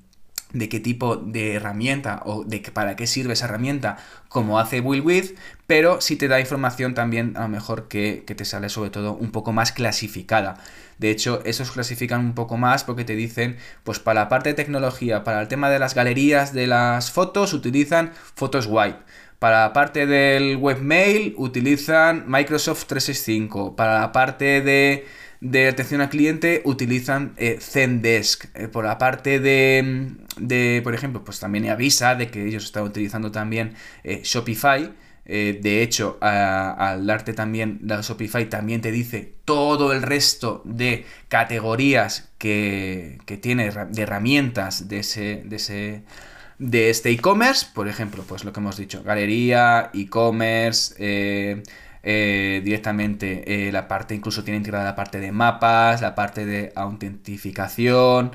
de 0.52 0.68
qué 0.68 0.80
tipo 0.80 1.16
de 1.16 1.54
herramienta 1.54 2.22
o 2.24 2.44
de 2.44 2.60
para 2.72 2.96
qué 2.96 3.06
sirve 3.06 3.34
esa 3.34 3.46
herramienta 3.46 3.98
como 4.28 4.58
hace 4.58 4.80
Will 4.80 5.02
With, 5.02 5.32
pero 5.66 6.00
sí 6.00 6.16
te 6.16 6.28
da 6.28 6.40
información 6.40 6.94
también 6.94 7.36
a 7.36 7.42
lo 7.42 7.48
mejor 7.48 7.88
que, 7.88 8.24
que 8.26 8.34
te 8.34 8.44
sale 8.44 8.68
sobre 8.68 8.90
todo 8.90 9.14
un 9.14 9.30
poco 9.30 9.52
más 9.52 9.72
clasificada. 9.72 10.56
De 10.98 11.10
hecho, 11.10 11.42
esos 11.44 11.70
clasifican 11.70 12.20
un 12.20 12.34
poco 12.34 12.56
más 12.56 12.84
porque 12.84 13.04
te 13.04 13.14
dicen, 13.14 13.56
pues 13.84 13.98
para 13.98 14.22
la 14.22 14.28
parte 14.28 14.50
de 14.50 14.54
tecnología, 14.54 15.22
para 15.22 15.40
el 15.40 15.48
tema 15.48 15.70
de 15.70 15.78
las 15.78 15.94
galerías 15.94 16.52
de 16.52 16.66
las 16.66 17.10
fotos, 17.12 17.52
utilizan 17.52 18.12
Photos 18.34 18.66
Wipe. 18.66 18.98
Para 19.38 19.60
la 19.60 19.72
parte 19.72 20.06
del 20.06 20.56
webmail 20.56 21.34
utilizan 21.36 22.24
Microsoft 22.26 22.86
365. 22.86 23.76
Para 23.76 24.00
la 24.00 24.10
parte 24.10 24.60
de, 24.62 25.06
atención 25.68 26.00
al 26.00 26.08
cliente 26.08 26.62
utilizan 26.64 27.34
eh, 27.36 27.58
Zendesk. 27.60 28.46
Eh, 28.54 28.68
por 28.68 28.84
la 28.84 28.98
parte 28.98 29.40
de, 29.40 30.16
de, 30.36 30.80
por 30.82 30.94
ejemplo, 30.94 31.24
pues 31.24 31.40
también 31.40 31.68
avisa 31.68 32.14
de 32.14 32.30
que 32.30 32.46
ellos 32.46 32.64
están 32.64 32.84
utilizando 32.84 33.30
también 33.30 33.74
eh, 34.04 34.20
Shopify. 34.24 34.92
De 35.28 35.82
hecho, 35.82 36.16
al 36.22 37.06
darte 37.06 37.34
también 37.34 37.80
la 37.84 38.00
Shopify, 38.00 38.48
también 38.48 38.80
te 38.80 38.90
dice 38.90 39.34
todo 39.44 39.92
el 39.92 40.00
resto 40.00 40.62
de 40.64 41.04
categorías 41.28 42.30
que, 42.38 43.18
tiene 43.42 43.70
de 43.70 44.02
herramientas 44.02 44.88
de 44.88 45.00
ese, 45.00 45.42
de 45.44 45.56
ese 45.56 46.02
de 46.58 46.88
este 46.88 47.10
e-commerce, 47.10 47.66
por 47.74 47.88
ejemplo, 47.88 48.24
pues 48.26 48.44
lo 48.44 48.54
que 48.54 48.60
hemos 48.60 48.78
dicho, 48.78 49.02
galería, 49.02 49.90
e-commerce, 49.92 51.62
eh, 52.08 52.56
eh, 52.58 52.60
directamente 52.64 53.70
la 53.72 53.86
parte, 53.86 54.14
incluso 54.14 54.42
tiene 54.44 54.58
integrada 54.58 54.84
la 54.84 54.96
parte 54.96 55.20
de 55.20 55.30
mapas, 55.32 56.00
la 56.00 56.14
parte 56.14 56.46
de 56.46 56.72
autentificación, 56.74 58.32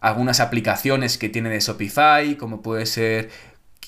algunas 0.00 0.40
aplicaciones 0.40 1.18
que 1.18 1.28
tiene 1.28 1.50
de 1.50 1.60
Shopify, 1.60 2.36
como 2.36 2.62
puede 2.62 2.86
ser 2.86 3.28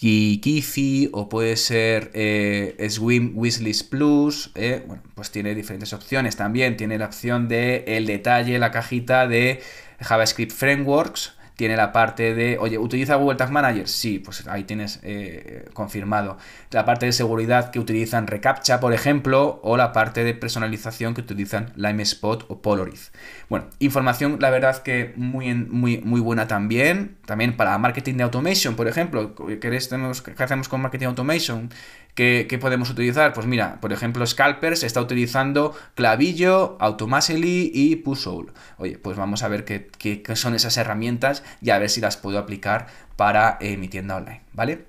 Kifi 0.02 1.10
o 1.12 1.28
puede 1.28 1.56
ser 1.56 2.10
eh, 2.14 2.88
Swim 2.90 3.32
Wishlist 3.36 3.88
Plus. 3.88 4.50
Eh, 4.56 4.82
bueno, 4.84 5.02
pues 5.14 5.30
tiene 5.30 5.54
diferentes 5.54 5.92
opciones 5.92 6.34
también. 6.36 6.76
Tiene 6.76 6.98
la 6.98 7.06
opción 7.06 7.46
de 7.46 7.84
el 7.86 8.06
detalle, 8.06 8.58
la 8.58 8.72
cajita 8.72 9.28
de 9.28 9.62
JavaScript 10.00 10.52
Frameworks 10.52 11.34
tiene 11.62 11.76
la 11.76 11.92
parte 11.92 12.34
de, 12.34 12.58
oye, 12.58 12.76
¿utiliza 12.76 13.14
Google 13.14 13.36
Tag 13.36 13.52
Manager? 13.52 13.86
Sí, 13.86 14.18
pues 14.18 14.48
ahí 14.48 14.64
tienes 14.64 14.98
eh, 15.04 15.66
confirmado. 15.74 16.36
La 16.72 16.84
parte 16.84 17.06
de 17.06 17.12
seguridad 17.12 17.70
que 17.70 17.78
utilizan 17.78 18.26
reCAPTCHA, 18.26 18.80
por 18.80 18.92
ejemplo, 18.92 19.60
o 19.62 19.76
la 19.76 19.92
parte 19.92 20.24
de 20.24 20.34
personalización 20.34 21.14
que 21.14 21.20
utilizan 21.20 21.72
LimeSpot 21.76 22.46
o 22.48 22.60
Polariz. 22.60 23.12
Bueno, 23.48 23.66
información, 23.78 24.38
la 24.40 24.50
verdad 24.50 24.82
que 24.82 25.12
muy, 25.14 25.54
muy, 25.54 25.98
muy 25.98 26.20
buena 26.20 26.48
también. 26.48 27.16
También 27.26 27.56
para 27.56 27.78
marketing 27.78 28.14
de 28.16 28.24
automation, 28.24 28.74
por 28.74 28.88
ejemplo. 28.88 29.36
¿Qué, 29.36 29.80
hacemos 30.38 30.68
con 30.68 30.80
marketing 30.80 31.06
automation? 31.06 31.70
¿Qué, 32.14 32.58
podemos 32.60 32.90
utilizar? 32.90 33.32
Pues 33.32 33.46
mira, 33.46 33.80
por 33.80 33.90
ejemplo, 33.90 34.26
Scalpers 34.26 34.82
está 34.82 35.00
utilizando 35.00 35.74
Clavillo, 35.94 36.76
Automatically 36.78 37.70
y 37.72 37.96
Pushol. 37.96 38.52
Oye, 38.76 38.98
pues 38.98 39.16
vamos 39.16 39.42
a 39.42 39.48
ver 39.48 39.64
qué, 39.64 39.88
qué, 39.98 40.36
son 40.36 40.54
esas 40.54 40.76
herramientas 40.76 41.42
y 41.60 41.70
a 41.70 41.78
ver 41.78 41.90
si 41.90 42.00
las 42.00 42.16
puedo 42.16 42.38
aplicar 42.38 42.86
para 43.16 43.58
eh, 43.60 43.76
mi 43.76 43.88
tienda 43.88 44.16
online, 44.16 44.42
¿vale? 44.52 44.86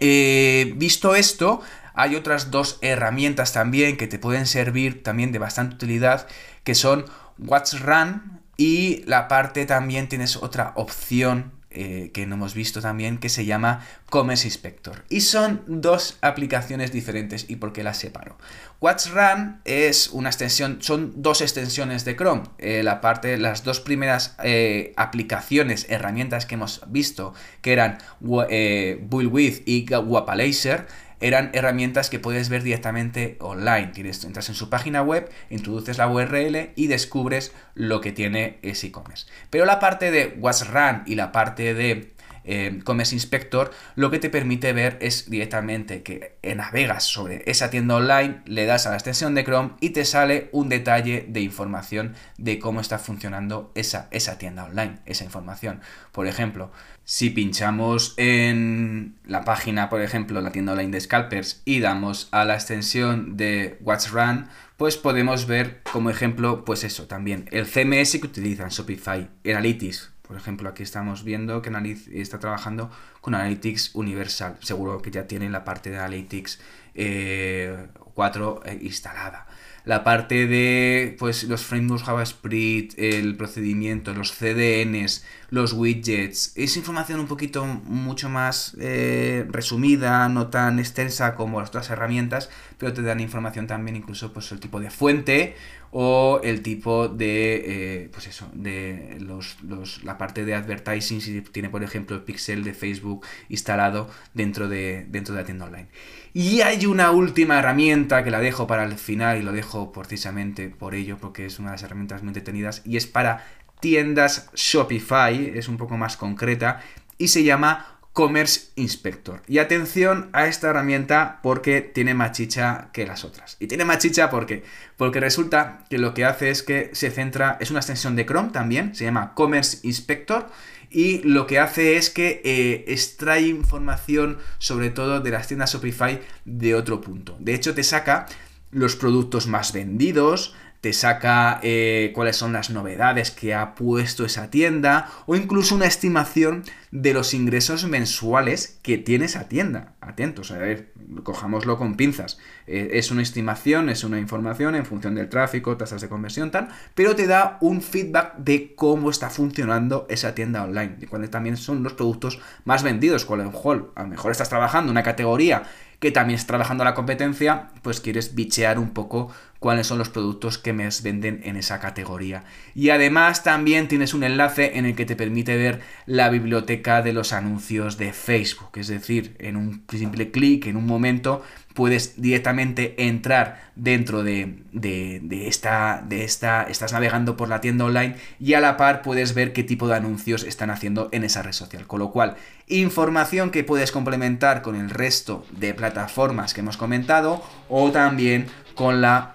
Eh, 0.00 0.72
visto 0.76 1.14
esto, 1.14 1.60
hay 1.94 2.16
otras 2.16 2.50
dos 2.50 2.78
herramientas 2.80 3.52
también 3.52 3.96
que 3.96 4.06
te 4.06 4.18
pueden 4.18 4.46
servir 4.46 5.02
también 5.02 5.32
de 5.32 5.38
bastante 5.38 5.76
utilidad, 5.76 6.26
que 6.64 6.74
son 6.74 7.04
What's 7.38 7.80
Run 7.80 8.40
y 8.56 9.02
la 9.06 9.28
parte 9.28 9.66
también 9.66 10.08
tienes 10.08 10.36
otra 10.36 10.72
opción 10.76 11.52
eh, 11.74 12.10
que 12.12 12.26
no 12.26 12.36
hemos 12.36 12.54
visto 12.54 12.80
también, 12.80 13.18
que 13.18 13.28
se 13.28 13.44
llama 13.44 13.86
Commerce 14.10 14.46
Inspector. 14.46 15.04
Y 15.08 15.22
son 15.22 15.62
dos 15.66 16.18
aplicaciones 16.20 16.92
diferentes. 16.92 17.46
¿Y 17.48 17.56
por 17.56 17.72
qué 17.72 17.82
las 17.82 17.98
separo? 17.98 18.36
What's 18.80 19.10
Run 19.10 19.60
es 19.64 20.10
una 20.10 20.28
extensión, 20.28 20.78
son 20.80 21.12
dos 21.16 21.40
extensiones 21.40 22.04
de 22.04 22.16
Chrome. 22.16 22.42
Eh, 22.58 22.82
la 22.82 23.00
parte, 23.00 23.38
las 23.38 23.64
dos 23.64 23.80
primeras 23.80 24.36
eh, 24.42 24.92
aplicaciones, 24.96 25.86
herramientas 25.88 26.46
que 26.46 26.54
hemos 26.54 26.82
visto, 26.88 27.34
que 27.60 27.72
eran 27.72 27.98
Bullwith 28.20 29.62
y 29.66 29.86
Wapalaser, 29.94 30.86
eran 31.22 31.50
herramientas 31.54 32.10
que 32.10 32.18
puedes 32.18 32.48
ver 32.48 32.62
directamente 32.62 33.36
online. 33.40 33.88
Tienes, 33.94 34.22
entras 34.24 34.48
en 34.48 34.54
su 34.54 34.68
página 34.68 35.02
web, 35.02 35.30
introduces 35.50 35.98
la 35.98 36.08
URL 36.08 36.72
y 36.76 36.86
descubres 36.88 37.52
lo 37.74 38.00
que 38.00 38.12
tiene 38.12 38.58
ese 38.62 38.88
e-commerce. 38.88 39.26
Pero 39.48 39.64
la 39.64 39.80
parte 39.80 40.10
de 40.10 40.36
What's 40.38 40.68
Run 40.68 41.02
y 41.06 41.14
la 41.14 41.32
parte 41.32 41.74
de 41.74 42.11
eh, 42.44 42.80
Commerce 42.84 43.14
Inspector, 43.14 43.70
lo 43.94 44.10
que 44.10 44.18
te 44.18 44.30
permite 44.30 44.72
ver 44.72 44.98
es 45.00 45.30
directamente 45.30 46.02
que 46.02 46.38
navegas 46.56 47.04
sobre 47.04 47.42
esa 47.46 47.70
tienda 47.70 47.96
online, 47.96 48.42
le 48.46 48.66
das 48.66 48.86
a 48.86 48.90
la 48.90 48.96
extensión 48.96 49.34
de 49.34 49.44
Chrome 49.44 49.72
y 49.80 49.90
te 49.90 50.04
sale 50.04 50.48
un 50.52 50.68
detalle 50.68 51.26
de 51.28 51.40
información 51.40 52.14
de 52.38 52.58
cómo 52.58 52.80
está 52.80 52.98
funcionando 52.98 53.72
esa, 53.74 54.08
esa 54.10 54.38
tienda 54.38 54.64
online, 54.64 54.98
esa 55.06 55.24
información. 55.24 55.80
Por 56.12 56.26
ejemplo, 56.26 56.70
si 57.04 57.30
pinchamos 57.30 58.14
en 58.16 59.16
la 59.26 59.44
página, 59.44 59.88
por 59.88 60.02
ejemplo, 60.02 60.40
la 60.40 60.52
tienda 60.52 60.72
online 60.72 60.92
de 60.92 61.00
Scalpers 61.00 61.62
y 61.64 61.80
damos 61.80 62.28
a 62.30 62.44
la 62.44 62.54
extensión 62.54 63.36
de 63.36 63.78
What's 63.80 64.10
Run, 64.10 64.46
pues 64.76 64.96
podemos 64.96 65.46
ver 65.46 65.80
como 65.82 66.10
ejemplo, 66.10 66.64
pues 66.64 66.84
eso 66.84 67.06
también, 67.06 67.48
el 67.52 67.66
CMS 67.66 68.18
que 68.18 68.26
utilizan 68.26 68.68
Shopify, 68.70 69.28
Analytics, 69.44 70.11
por 70.22 70.36
ejemplo, 70.36 70.68
aquí 70.68 70.82
estamos 70.82 71.24
viendo 71.24 71.60
que 71.62 71.70
está 72.12 72.38
trabajando 72.38 72.90
con 73.20 73.34
Analytics 73.34 73.94
Universal. 73.94 74.56
Seguro 74.60 75.02
que 75.02 75.10
ya 75.10 75.26
tienen 75.26 75.52
la 75.52 75.64
parte 75.64 75.90
de 75.90 75.98
Analytics 75.98 76.58
4 76.94 78.62
eh, 78.64 78.70
eh, 78.70 78.78
instalada. 78.82 79.46
La 79.84 80.04
parte 80.04 80.46
de 80.46 81.16
pues, 81.18 81.42
los 81.44 81.62
frameworks 81.62 82.04
JavaScript, 82.04 82.96
el 82.98 83.36
procedimiento, 83.36 84.14
los 84.14 84.32
CDNs, 84.32 85.24
los 85.50 85.72
widgets. 85.72 86.52
Es 86.54 86.76
información 86.76 87.18
un 87.18 87.26
poquito 87.26 87.64
mucho 87.66 88.28
más 88.28 88.76
eh, 88.78 89.44
resumida, 89.50 90.28
no 90.28 90.46
tan 90.48 90.78
extensa 90.78 91.34
como 91.34 91.58
las 91.58 91.70
otras 91.70 91.90
herramientas, 91.90 92.48
pero 92.78 92.92
te 92.92 93.02
dan 93.02 93.18
información 93.18 93.66
también 93.66 93.96
incluso 93.96 94.32
pues 94.32 94.52
el 94.52 94.60
tipo 94.60 94.78
de 94.78 94.90
fuente 94.90 95.56
o 95.94 96.40
el 96.42 96.62
tipo 96.62 97.08
de, 97.08 98.04
eh, 98.04 98.08
pues 98.10 98.26
eso, 98.26 98.50
de 98.54 99.18
los, 99.20 99.56
la 100.02 100.16
parte 100.16 100.46
de 100.46 100.54
advertising, 100.54 101.20
si 101.20 101.42
tiene 101.42 101.68
por 101.68 101.84
ejemplo 101.84 102.16
el 102.16 102.22
pixel 102.22 102.64
de 102.64 102.72
Facebook 102.72 103.26
instalado 103.50 104.08
dentro 104.32 104.68
de, 104.68 105.04
dentro 105.08 105.34
de 105.34 105.42
la 105.42 105.46
tienda 105.46 105.66
online. 105.66 105.88
Y 106.32 106.62
hay 106.62 106.86
una 106.86 107.10
última 107.10 107.58
herramienta 107.58 108.24
que 108.24 108.30
la 108.30 108.40
dejo 108.40 108.66
para 108.66 108.84
el 108.84 108.94
final 108.94 109.38
y 109.38 109.42
lo 109.42 109.52
dejo 109.52 109.92
precisamente 109.92 110.70
por 110.70 110.94
ello, 110.94 111.18
porque 111.20 111.44
es 111.44 111.58
una 111.58 111.68
de 111.68 111.74
las 111.74 111.82
herramientas 111.82 112.22
muy 112.22 112.30
entretenidas 112.30 112.80
y 112.86 112.96
es 112.96 113.06
para 113.06 113.44
tiendas 113.80 114.50
Shopify, 114.54 115.52
es 115.54 115.68
un 115.68 115.76
poco 115.76 115.98
más 115.98 116.16
concreta 116.16 116.80
y 117.18 117.28
se 117.28 117.44
llama 117.44 117.98
Commerce 118.12 118.72
Inspector. 118.76 119.42
Y 119.46 119.58
atención 119.58 120.28
a 120.32 120.46
esta 120.46 120.70
herramienta 120.70 121.40
porque 121.42 121.80
tiene 121.80 122.14
más 122.14 122.32
chicha 122.32 122.90
que 122.92 123.06
las 123.06 123.24
otras. 123.24 123.56
Y 123.58 123.66
tiene 123.66 123.84
más 123.84 123.98
chicha 123.98 124.28
porque, 124.28 124.64
porque 124.96 125.20
resulta 125.20 125.84
que 125.88 125.98
lo 125.98 126.12
que 126.12 126.24
hace 126.24 126.50
es 126.50 126.62
que 126.62 126.90
se 126.92 127.10
centra, 127.10 127.56
es 127.60 127.70
una 127.70 127.80
extensión 127.80 128.14
de 128.16 128.26
Chrome 128.26 128.50
también, 128.50 128.94
se 128.94 129.04
llama 129.04 129.34
Commerce 129.34 129.78
Inspector. 129.82 130.48
Y 130.90 131.22
lo 131.22 131.46
que 131.46 131.58
hace 131.58 131.96
es 131.96 132.10
que 132.10 132.42
eh, 132.44 132.84
extrae 132.88 133.46
información 133.46 134.38
sobre 134.58 134.90
todo 134.90 135.20
de 135.20 135.30
las 135.30 135.48
tiendas 135.48 135.72
Shopify 135.72 136.20
de 136.44 136.74
otro 136.74 137.00
punto. 137.00 137.36
De 137.40 137.54
hecho, 137.54 137.74
te 137.74 137.82
saca 137.82 138.26
los 138.70 138.96
productos 138.96 139.46
más 139.46 139.72
vendidos, 139.72 140.54
te 140.82 140.92
saca 140.92 141.60
eh, 141.62 142.10
cuáles 142.12 142.34
son 142.34 142.52
las 142.52 142.70
novedades 142.70 143.30
que 143.30 143.54
ha 143.54 143.76
puesto 143.76 144.24
esa 144.24 144.50
tienda 144.50 145.08
o 145.26 145.36
incluso 145.36 145.76
una 145.76 145.86
estimación 145.86 146.64
de 146.90 147.14
los 147.14 147.34
ingresos 147.34 147.86
mensuales 147.86 148.80
que 148.82 148.98
tiene 148.98 149.26
esa 149.26 149.48
tienda. 149.48 149.94
Atentos, 150.00 150.50
a 150.50 150.58
ver, 150.58 150.92
cojámoslo 151.22 151.78
con 151.78 151.94
pinzas. 151.96 152.40
Eh, 152.66 152.90
es 152.94 153.12
una 153.12 153.22
estimación, 153.22 153.90
es 153.90 154.02
una 154.02 154.18
información 154.18 154.74
en 154.74 154.84
función 154.84 155.14
del 155.14 155.28
tráfico, 155.28 155.76
tasas 155.76 156.02
de 156.02 156.08
conversión, 156.08 156.50
tal, 156.50 156.68
pero 156.96 157.14
te 157.14 157.28
da 157.28 157.58
un 157.60 157.80
feedback 157.80 158.38
de 158.38 158.74
cómo 158.74 159.10
está 159.10 159.30
funcionando 159.30 160.06
esa 160.10 160.34
tienda 160.34 160.64
online, 160.64 160.96
de 160.98 161.06
cuáles 161.06 161.30
también 161.30 161.56
son 161.56 161.84
los 161.84 161.92
productos 161.92 162.40
más 162.64 162.82
vendidos, 162.82 163.24
cuál 163.24 163.40
a 163.40 164.02
lo 164.02 164.08
mejor 164.08 164.32
estás 164.32 164.48
trabajando 164.48 164.90
una 164.90 165.04
categoría 165.04 165.62
que 166.02 166.10
también 166.10 166.36
está 166.36 166.48
trabajando 166.48 166.82
la 166.82 166.94
competencia, 166.94 167.68
pues 167.82 168.00
quieres 168.00 168.34
bichear 168.34 168.80
un 168.80 168.90
poco 168.90 169.32
cuáles 169.62 169.86
son 169.86 169.96
los 169.96 170.10
productos 170.10 170.58
que 170.58 170.72
me 170.72 170.88
venden 171.04 171.40
en 171.44 171.56
esa 171.56 171.78
categoría. 171.78 172.42
Y 172.74 172.90
además 172.90 173.44
también 173.44 173.86
tienes 173.86 174.12
un 174.12 174.24
enlace 174.24 174.76
en 174.76 174.86
el 174.86 174.96
que 174.96 175.06
te 175.06 175.14
permite 175.14 175.56
ver 175.56 175.80
la 176.04 176.28
biblioteca 176.30 177.00
de 177.00 177.12
los 177.12 177.32
anuncios 177.32 177.96
de 177.96 178.12
Facebook. 178.12 178.72
Es 178.74 178.88
decir, 178.88 179.36
en 179.38 179.56
un 179.56 179.84
simple 179.88 180.32
clic, 180.32 180.66
en 180.66 180.76
un 180.76 180.84
momento, 180.84 181.44
puedes 181.74 182.20
directamente 182.20 183.06
entrar 183.06 183.70
dentro 183.76 184.24
de, 184.24 184.64
de, 184.72 185.46
esta, 185.46 186.04
de 186.06 186.24
esta, 186.24 186.64
estás 186.64 186.92
navegando 186.92 187.36
por 187.36 187.48
la 187.48 187.60
tienda 187.60 187.84
online 187.84 188.16
y 188.40 188.54
a 188.54 188.60
la 188.60 188.76
par 188.76 189.00
puedes 189.00 189.32
ver 189.32 189.52
qué 189.52 189.62
tipo 189.62 189.86
de 189.86 189.94
anuncios 189.94 190.42
están 190.42 190.70
haciendo 190.70 191.08
en 191.12 191.22
esa 191.22 191.40
red 191.40 191.52
social. 191.52 191.86
Con 191.86 192.00
lo 192.00 192.10
cual, 192.10 192.34
información 192.66 193.52
que 193.52 193.62
puedes 193.62 193.92
complementar 193.92 194.60
con 194.60 194.74
el 194.74 194.90
resto 194.90 195.46
de 195.52 195.72
plataformas 195.72 196.52
que 196.52 196.62
hemos 196.62 196.76
comentado 196.76 197.44
o 197.68 197.92
también 197.92 198.46
con 198.74 199.00
la 199.00 199.34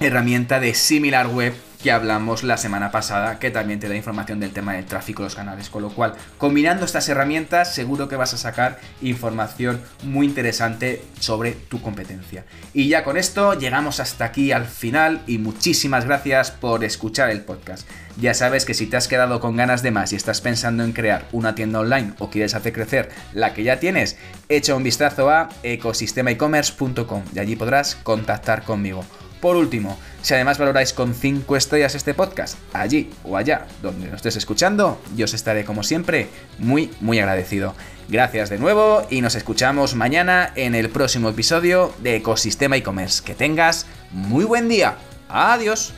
herramienta 0.00 0.60
de 0.60 0.74
SimilarWeb 0.74 1.54
que 1.82 1.90
hablamos 1.90 2.44
la 2.44 2.56
semana 2.56 2.92
pasada, 2.92 3.38
que 3.38 3.50
también 3.50 3.80
te 3.80 3.88
da 3.88 3.96
información 3.96 4.38
del 4.38 4.52
tema 4.52 4.74
del 4.74 4.86
tráfico 4.86 5.22
de 5.22 5.26
los 5.26 5.34
canales. 5.34 5.68
Con 5.68 5.82
lo 5.82 5.90
cual, 5.90 6.14
combinando 6.38 6.84
estas 6.84 7.08
herramientas, 7.08 7.74
seguro 7.74 8.08
que 8.08 8.16
vas 8.16 8.32
a 8.34 8.38
sacar 8.38 8.78
información 9.00 9.82
muy 10.04 10.26
interesante 10.26 11.02
sobre 11.18 11.52
tu 11.52 11.82
competencia. 11.82 12.44
Y 12.72 12.88
ya 12.88 13.02
con 13.02 13.16
esto 13.16 13.54
llegamos 13.54 13.98
hasta 13.98 14.26
aquí 14.26 14.52
al 14.52 14.66
final 14.66 15.22
y 15.26 15.38
muchísimas 15.38 16.04
gracias 16.04 16.52
por 16.52 16.84
escuchar 16.84 17.30
el 17.30 17.40
podcast. 17.40 17.88
Ya 18.16 18.34
sabes 18.34 18.64
que 18.64 18.74
si 18.74 18.86
te 18.86 18.96
has 18.96 19.08
quedado 19.08 19.40
con 19.40 19.56
ganas 19.56 19.82
de 19.82 19.90
más 19.90 20.12
y 20.12 20.16
estás 20.16 20.40
pensando 20.40 20.84
en 20.84 20.92
crear 20.92 21.26
una 21.32 21.54
tienda 21.54 21.80
online 21.80 22.12
o 22.18 22.30
quieres 22.30 22.54
hacer 22.54 22.72
crecer 22.72 23.10
la 23.32 23.54
que 23.54 23.64
ya 23.64 23.80
tienes, 23.80 24.18
echa 24.48 24.76
un 24.76 24.84
vistazo 24.84 25.30
a 25.30 25.48
ecosistemaecommerce.com 25.62 27.24
y 27.34 27.38
allí 27.38 27.56
podrás 27.56 27.96
contactar 27.96 28.62
conmigo. 28.62 29.04
Por 29.42 29.56
último, 29.56 29.98
si 30.22 30.34
además 30.34 30.58
valoráis 30.58 30.92
con 30.92 31.16
5 31.16 31.56
estrellas 31.56 31.96
este 31.96 32.14
podcast, 32.14 32.56
allí 32.72 33.10
o 33.24 33.36
allá 33.36 33.66
donde 33.82 34.06
lo 34.06 34.14
estés 34.14 34.36
escuchando, 34.36 35.00
yo 35.16 35.24
os 35.24 35.34
estaré 35.34 35.64
como 35.64 35.82
siempre 35.82 36.28
muy, 36.60 36.92
muy 37.00 37.18
agradecido. 37.18 37.74
Gracias 38.08 38.50
de 38.50 38.60
nuevo 38.60 39.04
y 39.10 39.20
nos 39.20 39.34
escuchamos 39.34 39.96
mañana 39.96 40.52
en 40.54 40.76
el 40.76 40.90
próximo 40.90 41.28
episodio 41.28 41.92
de 42.04 42.14
Ecosistema 42.14 42.76
e-commerce. 42.76 43.20
Que 43.24 43.34
tengas 43.34 43.86
muy 44.12 44.44
buen 44.44 44.68
día. 44.68 44.94
Adiós. 45.28 45.92